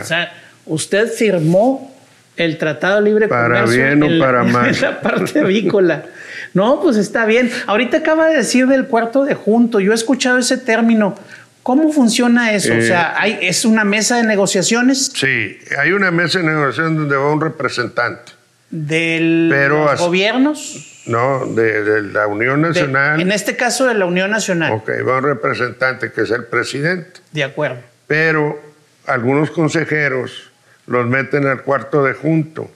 O 0.00 0.04
sea, 0.04 0.32
usted 0.66 1.10
firmó 1.10 1.94
el 2.36 2.58
Tratado 2.58 2.96
de 2.96 3.02
Libre 3.02 3.28
Comercio. 3.28 3.54
Para 3.54 3.94
bien 3.94 4.02
o 4.02 4.18
para 4.18 4.44
mal. 4.44 4.74
En 4.74 4.80
la 4.80 5.00
parte 5.00 5.40
avícola. 5.40 6.04
No, 6.52 6.80
pues 6.80 6.96
está 6.96 7.26
bien. 7.26 7.50
Ahorita 7.66 7.98
acaba 7.98 8.28
de 8.28 8.36
decir 8.36 8.66
del 8.66 8.86
cuarto 8.86 9.24
de 9.24 9.34
junto. 9.34 9.80
Yo 9.80 9.92
he 9.92 9.94
escuchado 9.94 10.38
ese 10.38 10.58
término. 10.58 11.16
¿Cómo 11.62 11.90
funciona 11.92 12.52
eso? 12.52 12.74
o 12.76 12.82
sea, 12.82 13.14
¿hay, 13.16 13.38
¿es 13.40 13.64
una 13.64 13.84
mesa 13.84 14.18
de 14.18 14.24
negociaciones? 14.24 15.10
Sí, 15.14 15.58
hay 15.78 15.92
una 15.92 16.10
mesa 16.10 16.38
de 16.38 16.44
negociación 16.44 16.96
donde 16.96 17.16
va 17.16 17.32
un 17.32 17.40
representante. 17.40 18.32
¿De 18.70 19.18
los 19.20 19.98
gobiernos? 19.98 20.93
No, 21.06 21.46
de, 21.46 22.02
la 22.02 22.26
Unión 22.26 22.62
Nacional. 22.62 23.20
en 23.20 23.30
este 23.30 23.56
caso 23.56 23.86
de 23.86 23.94
la 23.94 24.06
Unión 24.06 24.30
Nacional. 24.30 24.72
Ok, 24.72 24.90
va 25.06 25.18
un 25.18 25.24
representante 25.24 26.12
que 26.12 26.22
es 26.22 26.30
el 26.30 26.44
presidente. 26.44 27.20
De 27.32 27.44
acuerdo. 27.44 27.80
Pero 28.06 28.60
algunos 29.06 29.50
consejeros 29.50 30.50
los 30.86 31.06
meten 31.06 31.46
al 31.46 31.62
cuarto 31.62 32.02
de 32.04 32.14
junto. 32.14 32.70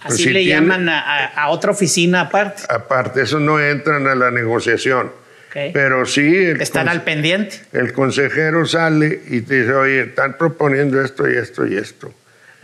Así 0.00 0.28
le 0.30 0.44
llaman 0.44 0.88
a, 0.90 1.48
otra 1.48 1.70
oficina 1.70 2.22
aparte. 2.22 2.64
Aparte, 2.68 3.22
eso 3.22 3.40
no 3.40 3.58
entran 3.58 4.06
a 4.06 4.14
la 4.14 4.30
negociación. 4.30 5.10
Pero 5.52 6.04
sí. 6.04 6.36
Están 6.58 6.88
al 6.88 7.02
pendiente. 7.04 7.60
El 7.72 7.92
consejero 7.92 8.66
sale 8.66 9.22
y 9.28 9.40
te 9.42 9.62
dice, 9.62 9.72
oye, 9.72 10.00
están 10.02 10.36
proponiendo 10.36 11.00
esto 11.00 11.30
y 11.30 11.36
esto 11.36 11.66
y 11.66 11.76
esto. 11.76 12.12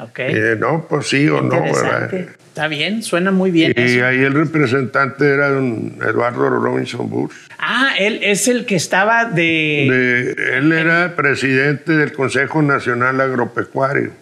Okay. 0.00 0.56
No, 0.58 0.86
pues 0.88 1.08
sí 1.08 1.28
o 1.28 1.42
no, 1.42 1.62
¿verdad? 1.62 2.12
Está 2.12 2.68
bien, 2.68 3.02
suena 3.02 3.30
muy 3.30 3.50
bien. 3.50 3.74
Y 3.76 4.00
ahí 4.00 4.24
el 4.24 4.34
representante 4.34 5.28
era 5.28 5.50
don 5.50 5.96
Eduardo 6.02 6.48
Robinson 6.48 7.08
Bush. 7.08 7.32
Ah, 7.58 7.92
él 7.98 8.20
es 8.22 8.48
el 8.48 8.66
que 8.66 8.76
estaba 8.76 9.26
de... 9.26 10.32
él 10.56 10.72
era 10.72 11.14
presidente 11.14 11.92
del 11.92 12.12
Consejo 12.12 12.62
Nacional 12.62 13.20
Agropecuario. 13.20 14.12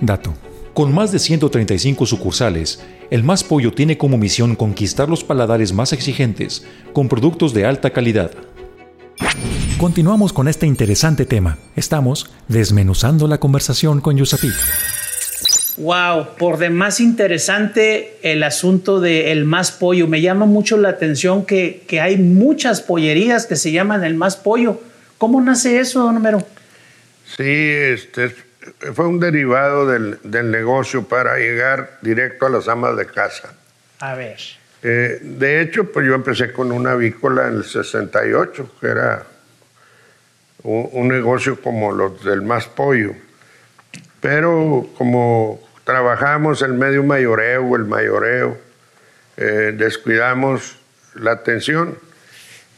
Dato. 0.00 0.34
Con 0.74 0.94
más 0.94 1.12
de 1.12 1.18
135 1.18 2.06
sucursales, 2.06 2.82
el 3.10 3.24
Más 3.24 3.42
Pollo 3.42 3.72
tiene 3.72 3.98
como 3.98 4.18
misión 4.18 4.54
conquistar 4.54 5.08
los 5.08 5.24
paladares 5.24 5.72
más 5.72 5.92
exigentes 5.92 6.64
con 6.92 7.08
productos 7.08 7.52
de 7.52 7.66
alta 7.66 7.90
calidad. 7.90 8.30
Continuamos 9.78 10.32
con 10.32 10.48
este 10.48 10.66
interesante 10.66 11.24
tema. 11.24 11.56
Estamos 11.76 12.28
desmenuzando 12.48 13.28
la 13.28 13.38
conversación 13.38 14.00
con 14.00 14.16
Yusapik. 14.16 14.52
Wow, 15.76 16.34
por 16.36 16.58
demás 16.58 16.98
interesante 16.98 18.18
el 18.22 18.42
asunto 18.42 18.98
del 18.98 19.26
el 19.26 19.44
más 19.44 19.70
pollo. 19.70 20.08
Me 20.08 20.20
llama 20.20 20.46
mucho 20.46 20.76
la 20.78 20.88
atención 20.88 21.46
que, 21.46 21.86
hay 22.02 22.16
muchas 22.16 22.80
pollerías 22.80 23.46
que 23.46 23.54
se 23.54 23.70
llaman 23.70 24.02
el 24.02 24.14
más 24.14 24.36
pollo. 24.36 24.80
¿Cómo 25.16 25.40
nace 25.40 25.78
eso, 25.78 26.00
don 26.00 26.16
Homero? 26.16 26.44
Sí, 27.36 27.44
este, 27.44 28.34
fue 28.94 29.06
un 29.06 29.20
derivado 29.20 29.86
del, 29.86 30.18
negocio 30.50 31.04
para 31.06 31.36
llegar 31.36 31.98
directo 32.02 32.46
a 32.46 32.50
las 32.50 32.66
amas 32.66 32.96
de 32.96 33.06
casa. 33.06 33.54
A 34.00 34.16
ver. 34.16 34.38
Eh, 34.82 35.20
de 35.22 35.62
hecho, 35.62 35.92
pues 35.92 36.04
yo 36.04 36.16
empecé 36.16 36.52
con 36.52 36.72
una 36.72 36.92
avícola 36.92 37.46
en 37.46 37.58
el 37.58 37.64
68, 37.64 38.72
que 38.80 38.86
era 38.88 39.24
un, 40.62 41.08
negocio 41.08 41.60
como 41.60 41.92
los 41.92 42.24
del 42.24 42.42
más 42.42 42.66
pollo. 42.66 43.14
Pero 44.20 44.88
como 44.96 45.60
trabajamos 45.84 46.62
el 46.62 46.74
medio 46.74 47.02
mayoreo, 47.02 47.76
el 47.76 47.84
mayoreo, 47.84 48.58
eh, 49.36 49.72
descuidamos 49.76 50.76
la 51.14 51.32
atención 51.32 51.98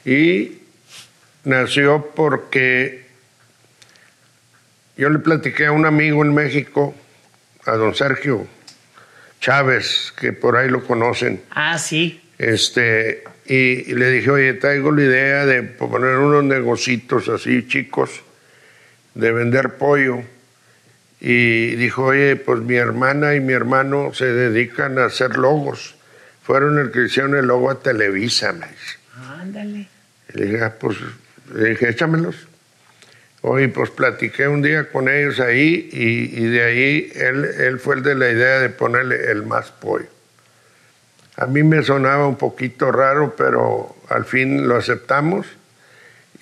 y 0.04 0.58
nació 1.44 2.10
porque 2.14 3.06
yo 4.96 5.08
le 5.08 5.18
platiqué 5.18 5.66
a 5.66 5.72
un 5.72 5.86
amigo 5.86 6.22
en 6.22 6.34
México, 6.34 6.94
a 7.64 7.72
don 7.72 7.94
Sergio 7.94 8.46
Chávez, 9.40 10.12
que 10.18 10.32
por 10.32 10.56
ahí 10.56 10.68
lo 10.68 10.84
conocen. 10.84 11.42
Ah, 11.50 11.78
sí. 11.78 12.22
Este, 12.36 13.24
y, 13.52 13.94
le 13.94 14.12
dije, 14.12 14.30
oye, 14.30 14.54
traigo 14.54 14.92
la 14.92 15.02
idea 15.02 15.44
de 15.44 15.64
poner 15.64 16.18
unos 16.18 16.44
negocitos 16.44 17.28
así 17.28 17.66
chicos, 17.66 18.22
de 19.14 19.32
vender 19.32 19.70
pollo. 19.70 20.22
Y 21.20 21.74
dijo, 21.74 22.04
oye, 22.04 22.36
pues 22.36 22.60
mi 22.60 22.76
hermana 22.76 23.34
y 23.34 23.40
mi 23.40 23.52
hermano 23.52 24.14
se 24.14 24.26
dedican 24.26 25.00
a 25.00 25.06
hacer 25.06 25.36
logos. 25.36 25.96
Fueron 26.44 26.78
el 26.78 26.92
que 26.92 27.06
hicieron 27.06 27.34
el 27.34 27.46
logo 27.46 27.72
a 27.72 27.80
Televisa, 27.82 28.52
me 28.52 28.68
dice. 28.68 28.98
Ándale. 29.40 29.88
le 30.32 30.44
dije, 30.44 30.62
ah, 30.62 30.76
pues, 30.78 30.98
le 31.52 31.70
dije, 31.70 31.88
échamelos. 31.88 32.46
Hoy 33.40 33.66
pues 33.66 33.90
platiqué 33.90 34.46
un 34.46 34.62
día 34.62 34.90
con 34.92 35.08
ellos 35.08 35.40
ahí 35.40 35.88
y, 35.90 36.44
de 36.44 36.62
ahí 36.62 37.12
él, 37.16 37.44
él, 37.58 37.80
fue 37.80 37.96
el 37.96 38.04
de 38.04 38.14
la 38.14 38.30
idea 38.30 38.60
de 38.60 38.68
ponerle 38.68 39.28
el 39.32 39.42
más 39.42 39.72
pollo. 39.72 40.06
A 41.36 41.46
mí 41.46 41.62
me 41.62 41.82
sonaba 41.82 42.26
un 42.26 42.36
poquito 42.36 42.92
raro, 42.92 43.34
pero 43.36 43.96
al 44.08 44.24
fin 44.24 44.68
lo 44.68 44.76
aceptamos 44.76 45.46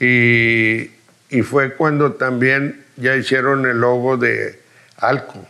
y, 0.00 0.90
y 1.30 1.42
fue 1.42 1.74
cuando 1.74 2.14
también 2.14 2.84
ya 2.96 3.16
hicieron 3.16 3.66
el 3.66 3.80
logo 3.80 4.16
de 4.16 4.60
Alco, 4.96 5.46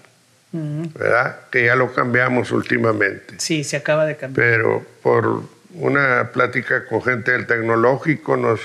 ¿verdad? 0.52 1.36
Que 1.50 1.66
ya 1.66 1.76
lo 1.76 1.92
cambiamos 1.94 2.50
últimamente. 2.52 3.34
Sí, 3.38 3.64
se 3.64 3.76
acaba 3.76 4.04
de 4.04 4.16
cambiar. 4.16 4.46
Pero 4.46 4.86
por 5.02 5.42
una 5.74 6.30
plática 6.32 6.84
con 6.86 7.02
gente 7.02 7.32
del 7.32 7.46
tecnológico 7.46 8.36
nos... 8.36 8.60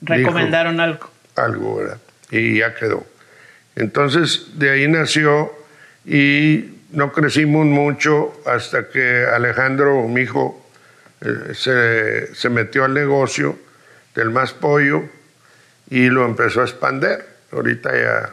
Recomendaron 0.00 0.80
Alco. 0.80 1.10
Algo, 1.34 1.76
¿verdad? 1.76 1.98
y 2.30 2.58
ya 2.58 2.74
quedó. 2.74 3.06
Entonces 3.76 4.58
de 4.58 4.70
ahí 4.70 4.88
nació 4.88 5.52
y 6.04 6.73
no 6.94 7.12
crecimos 7.12 7.66
mucho 7.66 8.40
hasta 8.46 8.88
que 8.88 9.24
Alejandro, 9.24 10.06
mi 10.08 10.22
hijo, 10.22 10.66
eh, 11.20 11.54
se, 11.54 12.34
se, 12.34 12.48
metió 12.48 12.84
al 12.84 12.94
negocio 12.94 13.58
del 14.14 14.30
más 14.30 14.52
pollo 14.52 15.04
y 15.90 16.06
lo 16.06 16.24
empezó 16.24 16.60
a 16.60 16.64
expander. 16.64 17.26
Ahorita 17.52 17.90
ya 17.92 18.30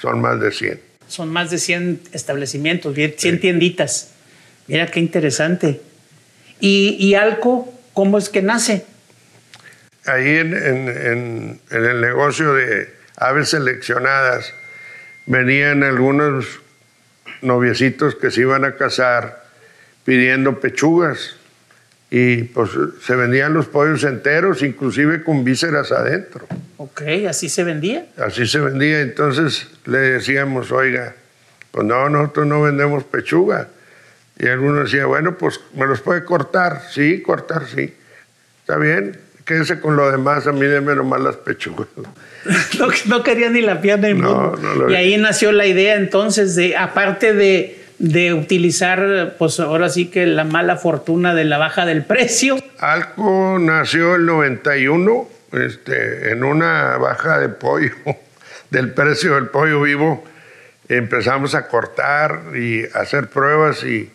son 0.00 0.20
más 0.20 0.40
de 0.40 0.52
100. 0.52 0.80
Son 1.08 1.28
más 1.32 1.50
de 1.50 1.58
100 1.58 2.02
establecimientos, 2.12 2.94
100 2.94 3.40
tienditas. 3.40 4.12
Mira 4.66 4.86
qué 4.86 5.00
interesante. 5.00 5.80
¿Y, 6.60 6.96
y 6.98 7.14
Alco, 7.14 7.72
cómo 7.94 8.18
es 8.18 8.28
que 8.28 8.42
nace? 8.42 8.84
Ahí 10.04 10.36
en, 10.36 10.54
en 10.54 11.60
el 11.70 12.00
negocio 12.00 12.54
de, 12.54 12.98
aves 13.16 13.50
seleccionadas, 13.50 14.54
venían 15.26 15.82
algunos 15.82 16.60
noviecitos 17.42 18.14
que 18.14 18.30
se 18.30 18.42
iban 18.42 18.64
a 18.64 18.76
casar 18.76 19.44
pidiendo 20.04 20.60
pechugas 20.60 21.36
y 22.10 22.44
pues 22.44 22.70
se 23.04 23.14
vendían 23.14 23.52
los 23.52 23.66
pollos 23.66 24.04
enteros, 24.04 24.62
inclusive 24.62 25.22
con 25.22 25.44
vísceras 25.44 25.92
adentro. 25.92 26.46
Ok, 26.78 27.02
así 27.28 27.48
se 27.48 27.64
vendía. 27.64 28.06
Así 28.16 28.46
se 28.46 28.60
vendía, 28.60 29.00
entonces 29.00 29.68
le 29.84 29.98
decíamos, 29.98 30.72
oiga, 30.72 31.14
pues 31.70 31.86
no, 31.86 32.08
nosotros 32.08 32.46
no 32.46 32.62
vendemos 32.62 33.04
pechuga. 33.04 33.68
Y 34.38 34.46
algunos 34.46 34.84
decía, 34.84 35.06
bueno, 35.06 35.36
pues 35.36 35.60
me 35.74 35.86
los 35.86 36.00
puede 36.00 36.24
cortar, 36.24 36.82
sí, 36.90 37.20
cortar, 37.20 37.66
sí. 37.66 37.94
está 38.60 38.76
bien, 38.76 39.18
quédese 39.44 39.80
con 39.80 39.96
lo 39.96 40.10
demás, 40.10 40.46
a 40.46 40.52
mí 40.52 40.64
déme 40.64 40.94
nomás 40.94 41.20
las 41.20 41.36
pechugas. 41.36 41.88
no, 43.06 43.22
quería 43.22 43.50
ni 43.50 43.60
la 43.60 43.80
pierna 43.80 44.08
Y 44.88 44.94
ahí 44.94 45.16
nació 45.16 45.52
la 45.52 45.66
idea 45.66 45.96
entonces 45.96 46.54
de, 46.54 46.76
aparte 46.76 47.32
de, 47.32 47.78
de, 47.98 48.34
utilizar, 48.34 49.34
pues 49.38 49.60
ahora 49.60 49.88
sí 49.88 50.06
que 50.06 50.26
la 50.26 50.44
mala 50.44 50.76
fortuna 50.76 51.34
de 51.34 51.44
la 51.44 51.58
baja 51.58 51.86
del 51.86 52.04
precio. 52.04 52.56
Alco 52.78 53.58
nació 53.60 54.16
el 54.16 54.26
91 54.26 55.28
este, 55.52 56.32
en 56.32 56.44
una 56.44 56.96
baja 56.98 57.38
de 57.38 57.48
pollo, 57.48 57.92
del 58.70 58.92
precio 58.92 59.34
del 59.34 59.48
pollo 59.48 59.82
vivo. 59.82 60.24
Empezamos 60.88 61.54
a 61.54 61.68
cortar 61.68 62.56
y 62.56 62.84
hacer 62.94 63.28
pruebas 63.28 63.84
y 63.84 64.10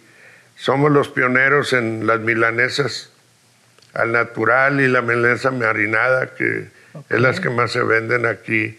somos 0.55 0.91
los 0.91 1.09
pioneros 1.09 1.73
en 1.73 2.07
las 2.07 2.19
milanesas 2.19 3.11
al 3.93 4.11
natural 4.11 4.81
y 4.81 4.87
la 4.87 5.01
milanesa 5.01 5.51
marinada, 5.51 6.33
que 6.35 6.67
es 7.09 7.19
las 7.19 7.39
que 7.39 7.49
más 7.49 7.71
se 7.71 7.83
venden 7.83 8.25
aquí 8.25 8.77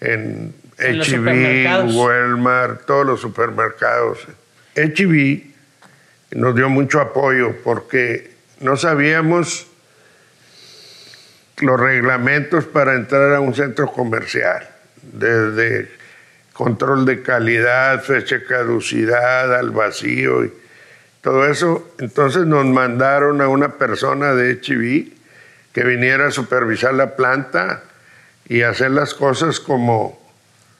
en, 0.00 0.54
HB, 0.78 1.96
Walmart, 1.96 2.84
todos 2.84 3.06
los 3.06 3.20
supermercados. 3.20 4.18
HB 4.74 5.42
nos 6.32 6.54
dio 6.54 6.68
mucho 6.68 7.00
apoyo 7.00 7.56
porque 7.64 8.30
no 8.60 8.76
sabíamos 8.76 9.66
los 11.58 11.80
reglamentos 11.80 12.66
para 12.66 12.94
entrar 12.94 13.34
a 13.34 13.40
un 13.40 13.54
centro 13.54 13.90
comercial, 13.90 14.68
desde 15.00 15.90
control 16.52 17.06
de 17.06 17.22
calidad, 17.22 18.02
fecha 18.02 18.36
de 18.36 18.44
caducidad, 18.44 19.54
al 19.54 19.70
vacío 19.70 20.44
y 20.44 20.52
todo 21.22 21.46
eso. 21.46 21.94
Entonces 21.98 22.44
nos 22.44 22.66
mandaron 22.66 23.40
a 23.40 23.48
una 23.48 23.78
persona 23.78 24.34
de 24.34 24.60
HB 24.60 25.15
que 25.76 25.84
viniera 25.84 26.28
a 26.28 26.30
supervisar 26.30 26.94
la 26.94 27.16
planta 27.16 27.82
y 28.48 28.62
hacer 28.62 28.92
las 28.92 29.12
cosas 29.12 29.60
como, 29.60 30.18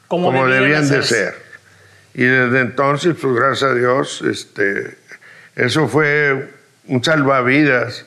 como, 0.09 0.49
debían 0.49 0.89
de 0.89 1.03
ser. 1.03 1.35
Y 2.15 2.25
desde 2.25 2.61
entonces, 2.61 3.15
pues 3.21 3.35
gracias 3.35 3.73
a 3.73 3.75
Dios, 3.75 4.23
este, 4.23 4.97
eso 5.55 5.87
fue 5.87 6.49
un 6.87 7.05
salvavidas 7.05 8.07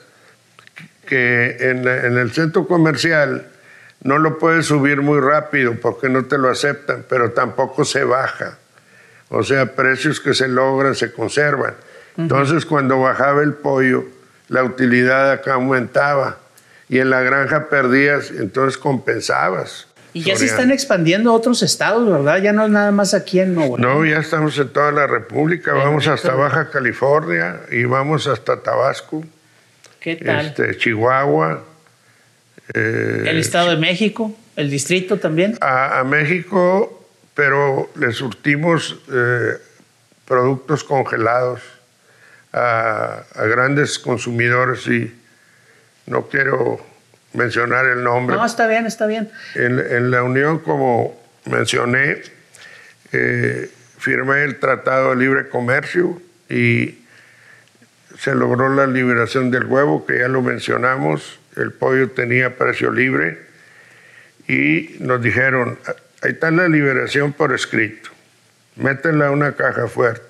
que 1.06 1.58
en, 1.60 1.86
en, 1.86 2.18
el 2.18 2.32
centro 2.32 2.66
comercial 2.66 3.46
no 4.02 4.18
lo 4.18 4.40
puedes 4.40 4.66
subir 4.66 5.00
muy 5.00 5.20
rápido 5.20 5.76
porque 5.80 6.08
no 6.08 6.24
te 6.24 6.38
lo 6.38 6.50
aceptan, 6.50 7.04
pero 7.08 7.30
tampoco 7.30 7.84
se 7.84 8.02
baja. 8.02 8.58
O 9.28 9.44
sea, 9.44 9.76
precios 9.76 10.18
que 10.18 10.34
se 10.34 10.48
logran 10.48 10.96
se 10.96 11.12
conservan. 11.12 11.74
Entonces, 12.16 12.66
cuando 12.66 12.98
bajaba 12.98 13.44
el 13.44 13.52
pollo, 13.52 14.06
la 14.48 14.64
utilidad 14.64 15.30
acá 15.30 15.54
aumentaba 15.54 16.36
y 16.90 16.98
en 16.98 17.08
la 17.08 17.20
granja 17.22 17.68
perdías, 17.68 18.32
entonces 18.32 18.76
compensabas. 18.76 19.86
Y 20.12 20.24
ya 20.24 20.34
se 20.34 20.46
están 20.46 20.72
expandiendo 20.72 21.30
a 21.30 21.34
otros 21.34 21.62
estados, 21.62 22.10
¿verdad? 22.10 22.42
Ya 22.42 22.52
no 22.52 22.64
es 22.64 22.70
nada 22.70 22.90
más 22.90 23.14
aquí 23.14 23.38
en 23.38 23.54
Nuevo 23.54 23.78
León. 23.78 23.98
No, 24.00 24.04
ya 24.04 24.18
estamos 24.18 24.58
en 24.58 24.70
toda 24.70 24.90
la 24.90 25.06
República, 25.06 25.72
vamos 25.72 26.08
hasta 26.08 26.34
Baja 26.34 26.68
California 26.68 27.60
y 27.70 27.84
vamos 27.84 28.26
hasta 28.26 28.60
Tabasco. 28.60 29.24
¿Qué 30.00 30.16
tal? 30.16 30.46
Este, 30.46 30.76
Chihuahua. 30.78 31.62
Eh, 32.74 33.24
¿El 33.24 33.38
Estado 33.38 33.70
de 33.70 33.76
México? 33.76 34.36
¿El 34.56 34.68
distrito 34.68 35.18
también? 35.18 35.58
A, 35.60 36.02
México, 36.04 37.06
pero 37.34 37.88
le 37.94 38.10
surtimos 38.10 38.98
eh, 39.12 39.52
productos 40.24 40.82
congelados 40.82 41.60
a, 42.52 43.22
a 43.32 43.44
grandes 43.44 44.00
consumidores 44.00 44.88
y 44.88 45.19
no 46.10 46.28
quiero 46.28 46.84
mencionar 47.32 47.86
el 47.86 48.02
nombre. 48.02 48.36
No, 48.36 48.44
está 48.44 48.66
bien, 48.66 48.86
está 48.86 49.06
bien. 49.06 49.30
En, 49.54 50.10
la 50.10 50.22
Unión, 50.22 50.58
como 50.58 51.18
mencioné, 51.46 52.22
eh, 53.12 53.70
firmé 53.98 54.42
el 54.42 54.58
Tratado 54.58 55.10
de 55.10 55.16
Libre 55.16 55.48
Comercio 55.48 56.20
y 56.48 56.98
se 58.18 58.34
logró 58.34 58.68
la 58.74 58.86
liberación 58.86 59.50
del 59.50 59.64
huevo, 59.64 60.04
que 60.04 60.18
ya 60.18 60.28
lo 60.28 60.42
mencionamos, 60.42 61.38
el 61.56 61.72
pollo 61.72 62.10
tenía 62.10 62.56
precio 62.56 62.90
libre 62.90 63.38
y 64.48 64.96
nos 64.98 65.22
dijeron, 65.22 65.78
ahí 66.22 66.32
está 66.32 66.50
la 66.50 66.68
liberación 66.68 67.32
por 67.32 67.54
escrito, 67.54 68.10
métela 68.76 69.28
a 69.28 69.30
una 69.30 69.52
caja 69.52 69.86
fuerte. 69.86 70.26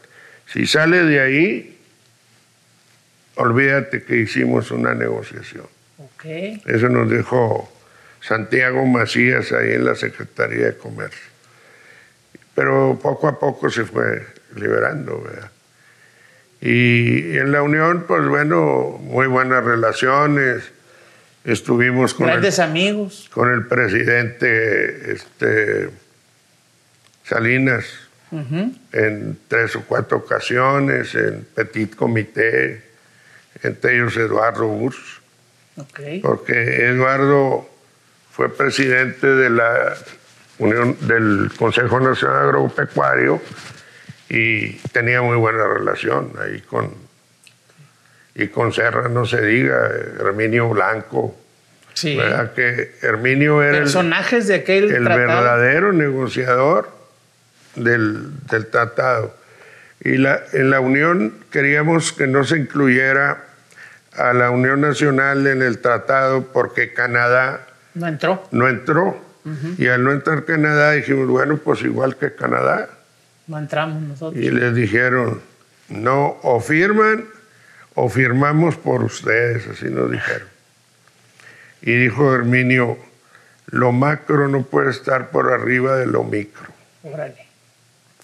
Si 0.47 0.67
sale 0.67 1.05
de 1.05 1.21
ahí, 1.21 1.80
olvídate 3.41 4.03
que 4.03 4.17
hicimos 4.17 4.71
una 4.71 4.95
negociación. 4.95 5.67
Eso 6.23 6.89
nos 6.91 7.11
dijo 7.11 7.73
Santiago 8.21 8.85
Macías 8.85 9.53
ahí 9.53 9.73
en 9.73 9.87
la 9.87 9.95
Secretaría 9.95 10.67
de 10.67 10.77
Comercio. 10.77 11.31
Pero 12.55 12.99
poco 13.03 13.29
a 13.29 13.39
poco 13.39 13.71
se 13.71 13.85
fue 13.85 14.27
liberando, 14.55 15.23
¿verdad? 15.23 15.51
Y 16.61 17.39
en 17.39 17.53
la 17.53 17.63
Unión, 17.63 18.05
pues 18.07 18.27
bueno, 18.29 18.99
muy 19.03 19.27
buenas 19.27 19.65
relaciones. 19.65 20.71
Estuvimos 21.43 22.13
con 22.13 22.27
grandes 22.27 22.59
amigos. 22.59 23.31
Con 23.33 23.51
el 23.51 23.67
presidente 23.67 25.13
este, 25.13 25.89
Salinas 27.25 27.87
en 28.93 29.39
tres 29.49 29.75
o 29.75 29.83
cuatro 29.87 30.19
ocasiones, 30.19 31.15
en 31.15 31.47
Petit 31.55 31.97
Comité 31.97 32.90
entre 33.63 33.95
ellos 33.95 34.17
Eduardo 34.17 34.67
Burs, 34.67 35.21
porque 36.23 36.87
Eduardo 36.87 37.69
fue 38.31 38.55
presidente 38.55 39.27
de 39.27 39.51
la 39.51 39.97
Unión 40.59 40.97
del 41.01 41.51
Consejo 41.57 42.01
Nacional 42.01 42.45
Agropecuario 42.45 43.41
y 44.29 44.73
tenía 44.93 45.23
muy 45.23 45.37
buena 45.37 45.67
relación 45.67 46.33
ahí 46.41 46.61
con 46.61 46.95
y 48.35 48.49
con 48.49 48.73
Serra 48.73 49.09
no 49.09 49.27
se 49.27 49.43
diga 49.43 49.91
Herminio 50.21 50.69
Blanco 50.69 51.37
sí. 51.95 52.17
¿verdad? 52.17 52.53
que 52.53 52.95
Herminio 53.03 53.63
era 53.63 53.79
personajes 53.79 54.47
de 54.47 54.55
aquel 54.57 54.91
el 54.91 55.05
verdadero 55.05 55.93
negociador 55.93 56.91
del, 57.75 58.47
del 58.47 58.67
tratado 58.69 59.35
y 60.03 60.17
la, 60.17 60.43
en 60.53 60.71
la 60.71 60.81
Unión 60.81 61.35
queríamos 61.51 62.13
que 62.13 62.27
no 62.27 62.45
se 62.45 62.57
incluyera 62.59 63.50
a 64.17 64.33
la 64.33 64.51
Unión 64.51 64.81
Nacional 64.81 65.47
en 65.47 65.63
el 65.63 65.79
tratado 65.81 66.47
porque 66.53 66.93
Canadá 66.93 67.67
no 67.95 68.07
entró. 68.07 68.43
No 68.51 68.69
entró. 68.69 69.31
Y 69.79 69.87
al 69.89 70.05
no 70.05 70.13
entrar 70.13 70.45
Canadá 70.45 70.93
dijimos, 70.93 71.27
bueno, 71.29 71.57
pues 71.57 71.83
igual 71.83 72.17
que 72.17 72.35
Canadá. 72.35 72.89
No 73.47 73.59
entramos 73.59 74.03
nosotros. 74.03 74.43
Y 74.43 74.51
les 74.51 74.75
dijeron, 74.75 75.41
no, 75.89 76.39
o 76.43 76.61
firman 76.61 77.25
o 77.95 78.09
firmamos 78.09 78.77
por 78.77 79.03
ustedes, 79.03 79.67
así 79.67 79.87
nos 79.87 80.11
dijeron. 80.11 80.47
Y 81.83 81.95
dijo 81.95 82.35
Herminio, 82.35 82.99
lo 83.67 83.93
macro 83.93 84.47
no 84.49 84.63
puede 84.63 84.91
estar 84.91 85.31
por 85.31 85.53
arriba 85.53 85.97
de 85.97 86.07
lo 86.07 86.23
micro. 86.23 86.69
Órale. 87.03 87.47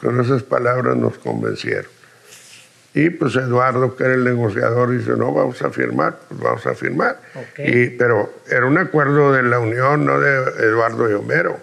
Con 0.01 0.21
esas 0.21 0.43
palabras 0.43 0.97
nos 0.97 1.19
convencieron. 1.19 1.96
Y 2.97 3.11
pues 3.11 3.37
Eduardo, 3.37 3.95
que 3.95 4.05
era 4.05 4.15
el 4.15 4.25
negociador, 4.25 4.91
dice, 4.91 5.11
no, 5.19 5.31
vamos 5.31 5.61
a 5.61 5.69
firmar, 5.69 6.17
pues 6.29 6.41
vamos 6.41 6.67
a 6.67 6.75
firmar. 6.75 7.21
Y, 7.59 7.89
pero 7.91 8.41
era 8.51 8.65
un 8.65 8.79
acuerdo 8.79 9.35
de 9.35 9.43
la 9.43 9.59
Unión, 9.59 10.07
no 10.07 10.19
de 10.19 10.65
Eduardo 10.65 11.11
y 11.11 11.13
Homero. 11.13 11.61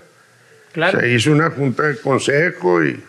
Claro. 0.74 1.00
Se 1.00 1.10
hizo 1.10 1.32
una 1.32 1.50
junta 1.50 1.88
de 1.88 1.98
consejo 1.98 2.84
y... 2.84 3.04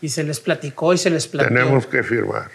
Y 0.00 0.08
se 0.08 0.24
les 0.24 0.40
platicó 0.40 0.94
y 0.94 0.98
se 0.98 1.10
les 1.10 1.28
platicó. 1.28 1.54
Tenemos 1.54 1.86
que 1.86 2.02
firmar. 2.02 2.50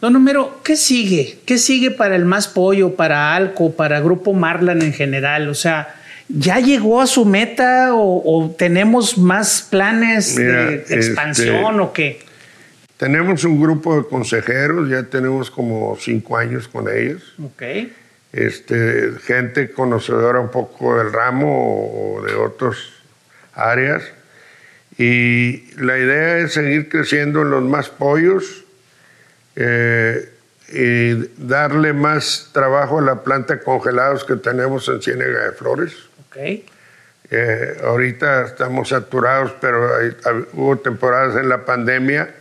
Don 0.00 0.14
Homero, 0.14 0.60
¿qué 0.62 0.76
sigue? 0.76 1.40
¿Qué 1.44 1.58
sigue 1.58 1.90
para 1.90 2.14
el 2.14 2.24
Más 2.24 2.46
Pollo, 2.46 2.94
para 2.94 3.34
Alco, 3.34 3.72
para 3.72 3.98
Grupo 3.98 4.32
Marlan 4.32 4.80
en 4.82 4.92
general? 4.92 5.48
O 5.48 5.54
sea, 5.54 5.92
¿ya 6.28 6.60
llegó 6.60 7.02
a 7.02 7.08
su 7.08 7.24
meta 7.24 7.88
o, 7.94 8.54
tenemos 8.56 9.18
más 9.18 9.66
planes 9.68 10.36
de 10.36 10.76
este, 10.76 10.94
expansión 10.94 11.80
o 11.80 11.92
qué? 11.92 12.20
Tenemos 13.02 13.42
un 13.42 13.60
grupo 13.60 13.96
de 13.96 14.08
consejeros, 14.08 14.88
ya 14.88 15.02
tenemos 15.02 15.50
como 15.50 15.96
cinco 15.98 16.36
años 16.36 16.68
con 16.68 16.88
ellos. 16.88 17.34
Okay. 17.54 17.92
Este, 18.32 19.14
gente 19.24 19.72
conocedora 19.72 20.38
un 20.38 20.52
poco 20.52 20.96
del 20.96 21.12
ramo 21.12 22.16
o 22.16 22.22
de 22.22 22.32
otras 22.36 22.76
áreas. 23.54 24.04
Y 24.98 25.74
la 25.82 25.98
idea 25.98 26.38
es 26.38 26.52
seguir 26.52 26.88
creciendo 26.88 27.42
en 27.42 27.50
los 27.50 27.64
más 27.64 27.88
pollos 27.88 28.64
eh, 29.56 30.30
y 30.68 31.14
darle 31.44 31.94
más 31.94 32.50
trabajo 32.52 33.00
a 33.00 33.02
la 33.02 33.24
planta 33.24 33.56
de 33.56 33.62
congelados 33.64 34.22
que 34.22 34.36
tenemos 34.36 34.88
en 34.88 35.02
Ciénega 35.02 35.46
de 35.46 35.52
Flores. 35.56 35.92
Okay. 36.28 36.64
Eh, 37.32 37.78
ahorita 37.82 38.44
estamos 38.44 38.90
saturados, 38.90 39.52
pero 39.60 39.90
hubo 40.52 40.78
temporadas 40.78 41.34
en 41.34 41.48
la 41.48 41.64
pandemia 41.64 42.32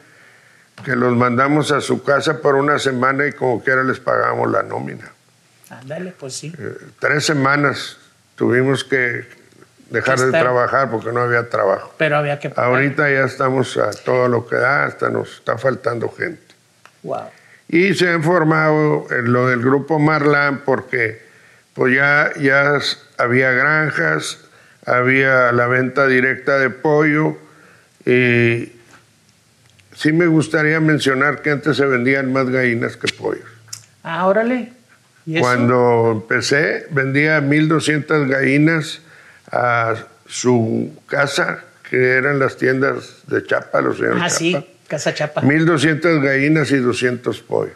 que 0.83 0.95
los 0.95 1.15
mandamos 1.15 1.71
a 1.71 1.81
su 1.81 2.03
casa 2.03 2.41
por 2.41 2.55
una 2.55 2.79
semana 2.79 3.27
y 3.27 3.33
como 3.33 3.63
quiera 3.63 3.83
les 3.83 3.99
pagamos 3.99 4.51
la 4.51 4.63
nómina. 4.63 5.11
Ándale, 5.69 6.13
pues 6.17 6.33
sí. 6.33 6.53
Eh, 6.57 6.77
tres 6.99 7.25
semanas 7.25 7.97
tuvimos 8.35 8.83
que 8.83 9.25
dejar 9.89 10.19
de 10.19 10.31
trabajar 10.31 10.89
porque 10.89 11.11
no 11.11 11.21
había 11.21 11.49
trabajo. 11.49 11.93
Pero 11.97 12.17
había 12.17 12.39
que 12.39 12.49
pagar. 12.49 12.71
Ahorita 12.71 13.09
ya 13.09 13.25
estamos 13.25 13.77
a 13.77 13.91
todo 13.91 14.27
lo 14.27 14.47
que 14.47 14.55
da, 14.55 14.85
hasta 14.85 15.09
nos 15.09 15.35
está 15.35 15.57
faltando 15.57 16.09
gente. 16.09 16.41
Wow. 17.03 17.29
Y 17.67 17.93
se 17.93 18.09
ha 18.09 18.13
informado 18.13 19.07
en 19.11 19.31
lo 19.31 19.47
del 19.47 19.61
grupo 19.61 19.99
Marlán 19.99 20.61
porque 20.65 21.21
pues 21.73 21.95
ya, 21.95 22.31
ya 22.39 22.79
había 23.17 23.51
granjas, 23.51 24.39
había 24.85 25.51
la 25.51 25.67
venta 25.67 26.05
directa 26.07 26.57
de 26.57 26.69
pollo 26.69 27.37
y 28.05 28.73
sí 30.01 30.11
me 30.11 30.25
gustaría 30.25 30.79
mencionar 30.79 31.43
que 31.43 31.51
antes 31.51 31.77
se 31.77 31.85
vendían 31.85 32.33
más 32.33 32.49
gallinas 32.49 32.97
que 32.97 33.07
pollos. 33.13 33.45
Ah, 34.03 34.25
órale. 34.25 34.73
Cuando 35.39 36.13
empecé, 36.13 36.87
vendía 36.89 37.39
1.200 37.39 38.27
gallinas 38.27 39.01
a 39.51 39.93
su 40.25 40.91
casa, 41.05 41.63
que 41.87 42.13
eran 42.13 42.39
las 42.39 42.57
tiendas 42.57 43.17
de 43.27 43.45
Chapa, 43.45 43.81
los 43.81 43.97
señores 43.97 44.23
Ah, 44.23 44.29
sí, 44.29 44.57
Casa 44.87 45.13
Chapa. 45.13 45.43
1.200 45.43 46.23
gallinas 46.23 46.71
y 46.71 46.77
200 46.77 47.39
pollos. 47.41 47.75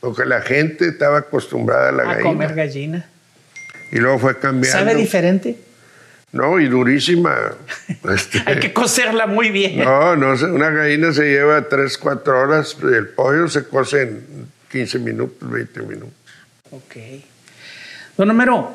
Porque 0.00 0.26
la 0.26 0.42
gente 0.42 0.88
estaba 0.88 1.18
acostumbrada 1.18 1.88
a 1.88 1.92
la 1.92 2.04
gallina. 2.04 2.20
A 2.20 2.32
comer 2.32 2.54
gallina. 2.54 3.06
Y 3.90 3.96
luego 3.96 4.18
fue 4.18 4.38
cambiando. 4.38 4.78
¿Sabe 4.78 4.94
diferente? 4.94 5.56
No, 6.32 6.58
y 6.58 6.66
durísima. 6.68 7.34
Este, 8.12 8.42
Hay 8.46 8.58
que 8.58 8.72
cocerla 8.72 9.26
muy 9.26 9.50
bien. 9.50 9.78
No, 9.78 10.16
no, 10.16 10.32
una 10.52 10.70
gallina 10.70 11.12
se 11.12 11.30
lleva 11.30 11.68
3, 11.68 11.98
4 11.98 12.40
horas, 12.40 12.76
el 12.82 13.08
pollo 13.08 13.46
se 13.48 13.64
cose 13.68 14.02
en 14.02 14.48
15 14.70 14.98
minutos, 14.98 15.50
20 15.50 15.82
minutos. 15.82 16.14
Ok. 16.72 16.96
Don 18.16 18.28
Homero, 18.30 18.74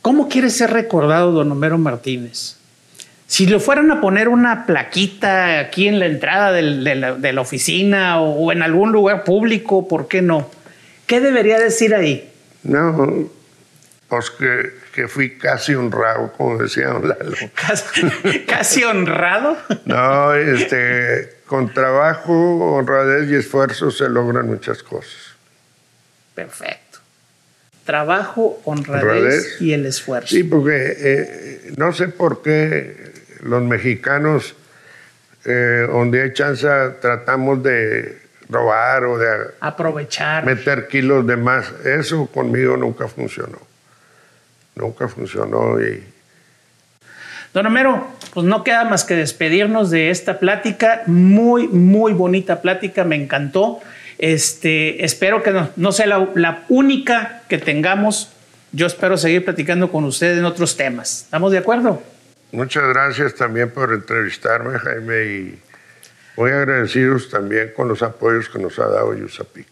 ¿cómo 0.00 0.28
quiere 0.28 0.50
ser 0.50 0.70
recordado 0.70 1.32
don 1.32 1.52
Homero 1.52 1.76
Martínez? 1.78 2.56
Si 3.26 3.46
le 3.46 3.60
fueran 3.60 3.90
a 3.92 4.00
poner 4.00 4.28
una 4.28 4.66
plaquita 4.66 5.60
aquí 5.60 5.86
en 5.86 6.00
la 6.00 6.06
entrada 6.06 6.50
de, 6.50 6.62
la, 7.32 7.40
oficina 7.40 8.20
o, 8.20 8.50
en 8.50 8.62
algún 8.62 8.90
lugar 8.90 9.22
público, 9.22 9.86
¿por 9.86 10.08
qué 10.08 10.20
no? 10.20 10.50
¿Qué 11.06 11.20
debería 11.20 11.58
decir 11.58 11.94
ahí? 11.94 12.28
No, 12.64 13.30
pues 14.08 14.30
que, 14.30 14.72
fui 15.08 15.38
casi 15.38 15.74
honrado, 15.74 16.32
como 16.32 16.58
decía 16.58 16.88
Lalo. 16.88 17.36
¿Casi, 18.46 18.84
honrado? 18.84 19.56
No, 19.84 20.34
este, 20.34 21.38
con 21.46 21.72
trabajo, 21.72 22.32
honradez 22.74 23.30
y 23.30 23.36
esfuerzo 23.36 23.90
se 23.90 24.08
logran 24.08 24.46
muchas 24.46 24.82
cosas. 24.82 25.34
Perfecto. 26.34 26.98
Trabajo, 27.84 28.60
honradez, 28.64 29.60
y 29.60 29.72
el 29.72 29.86
esfuerzo. 29.86 30.28
Sí, 30.28 30.44
porque 30.44 30.94
eh, 30.96 31.72
no 31.76 31.92
sé 31.92 32.08
por 32.08 32.42
qué 32.42 33.12
los 33.42 33.62
mexicanos, 33.62 34.54
eh, 35.44 35.86
donde 35.90 36.22
hay 36.22 36.32
chance, 36.32 36.68
tratamos 37.00 37.62
de 37.62 38.20
robar 38.48 39.04
o 39.04 39.18
de 39.18 39.28
aprovechar. 39.60 40.44
Meter 40.44 40.88
kilos 40.88 41.26
de 41.26 41.36
más. 41.36 41.72
Eso 41.84 42.26
conmigo 42.26 42.76
nunca 42.76 43.08
funcionó. 43.08 43.69
Nunca 44.74 45.08
funcionó 45.08 45.80
y... 45.80 46.04
Don 47.52 47.66
Homero, 47.66 48.06
pues 48.32 48.46
no 48.46 48.62
queda 48.62 48.84
más 48.84 49.04
que 49.04 49.16
despedirnos 49.16 49.90
de 49.90 50.10
esta 50.10 50.38
plática. 50.38 51.02
Muy, 51.06 51.66
muy 51.66 52.12
bonita 52.12 52.62
plática, 52.62 53.02
me 53.02 53.16
encantó. 53.16 53.80
Este, 54.18 55.04
espero 55.04 55.42
que 55.42 55.52
no, 55.76 55.92
sea 55.92 56.06
la, 56.06 56.64
única 56.68 57.42
que 57.48 57.58
tengamos. 57.58 58.32
Yo 58.72 58.86
espero 58.86 59.16
seguir 59.16 59.44
platicando 59.44 59.90
con 59.90 60.04
ustedes 60.04 60.38
en 60.38 60.44
otros 60.44 60.76
temas. 60.76 61.22
¿Estamos 61.24 61.50
de 61.50 61.58
acuerdo? 61.58 62.02
Muchas 62.52 62.86
gracias 62.88 63.34
también 63.34 63.70
por 63.70 63.92
entrevistarme, 63.92 64.78
Jaime, 64.78 65.24
y 65.24 65.58
muy 66.36 66.50
agradecidos 66.52 67.30
también 67.30 67.72
con 67.74 67.88
los 67.88 68.02
apoyos 68.02 68.48
que 68.48 68.58
nos 68.58 68.78
ha 68.78 68.86
dado 68.86 69.14
Yusapi. 69.14 69.64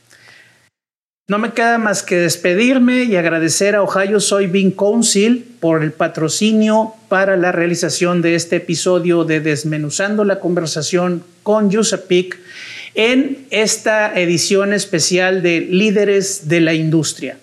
No 1.31 1.37
me 1.39 1.53
queda 1.53 1.77
más 1.77 2.03
que 2.03 2.17
despedirme 2.17 3.05
y 3.05 3.15
agradecer 3.17 3.77
a 3.77 3.83
Ohio 3.83 4.19
Soybean 4.19 4.71
Council 4.71 5.47
por 5.61 5.83
el 5.83 5.93
patrocinio 5.93 6.95
para 7.11 7.37
la 7.37 7.53
realización 7.53 8.23
de 8.23 8.35
este 8.35 8.57
episodio 8.57 9.25
de 9.25 9.41
Desmenuzando 9.41 10.25
la 10.25 10.41
conversación 10.41 11.23
con 11.43 11.71
Yusapic 11.71 12.39
en 12.95 13.47
esta 13.51 14.19
edición 14.19 14.73
especial 14.73 15.43
de 15.43 15.61
Líderes 15.61 16.49
de 16.49 16.63
la 16.63 16.73
Industria. 16.73 17.37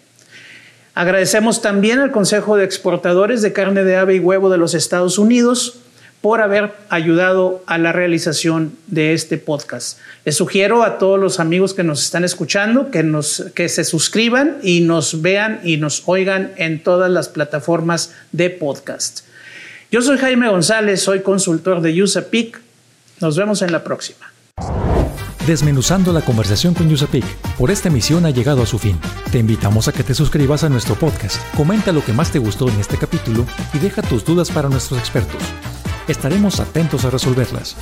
Agradecemos 0.96 1.62
también 1.62 2.00
al 2.00 2.12
Consejo 2.12 2.58
de 2.58 2.66
Exportadores 2.66 3.44
de 3.44 3.54
Carne 3.54 3.84
de 3.84 3.98
Ave 3.98 4.16
y 4.16 4.20
Huevo 4.20 4.50
de 4.50 4.58
los 4.58 4.74
Estados 4.74 5.20
Unidos 5.20 5.85
por 6.26 6.42
haber 6.42 6.74
ayudado 6.90 7.62
a 7.68 7.78
la 7.78 7.92
realización 7.92 8.76
de 8.88 9.14
este 9.14 9.38
podcast. 9.38 10.00
Les 10.24 10.36
sugiero 10.36 10.82
a 10.82 10.98
todos 10.98 11.20
los 11.20 11.40
amigos 11.40 11.76
que 11.76 11.84
nos 11.84 12.02
están 12.02 12.24
escuchando 12.24 12.90
que, 12.90 13.04
nos, 13.04 13.46
que 13.54 13.70
se 13.70 13.84
suscriban 13.84 14.58
y 14.64 14.82
nos 14.82 15.22
vean 15.22 15.60
y 15.64 15.78
nos 15.78 16.02
oigan 16.08 16.52
en 16.58 16.82
todas 16.82 17.12
las 17.12 17.30
plataformas 17.30 18.16
de 18.32 18.50
podcast. 18.50 19.20
Yo 19.92 20.02
soy 20.02 20.18
Jaime 20.18 20.50
González, 20.50 21.00
soy 21.04 21.20
consultor 21.20 21.82
de 21.82 22.02
USAPIC. 22.02 22.60
Nos 23.22 23.38
vemos 23.38 23.62
en 23.62 23.72
la 23.72 23.84
próxima. 23.84 24.34
Desmenuzando 25.46 26.12
la 26.12 26.22
conversación 26.22 26.74
con 26.74 26.90
Yusapik. 26.90 27.24
Por 27.56 27.70
esta 27.70 27.90
emisión 27.90 28.26
ha 28.26 28.32
llegado 28.32 28.64
a 28.64 28.66
su 28.66 28.80
fin. 28.80 29.00
Te 29.32 29.38
invitamos 29.38 29.88
a 29.88 29.92
que 29.92 30.02
te 30.02 30.16
suscribas 30.16 30.64
a 30.64 30.70
nuestro 30.70 30.96
podcast, 30.96 31.38
comenta 31.56 31.92
lo 31.92 32.04
que 32.04 32.14
más 32.14 32.32
te 32.32 32.40
gustó 32.40 32.68
en 32.68 32.80
este 32.80 32.98
capítulo 32.98 33.46
y 33.76 33.78
deja 33.78 34.02
tus 34.02 34.26
dudas 34.26 34.50
para 34.50 34.70
nuestros 34.70 35.00
expertos. 35.00 35.44
Estaremos 36.08 36.60
atentos 36.60 37.04
a 37.06 37.10
resolverlas. 37.10 37.76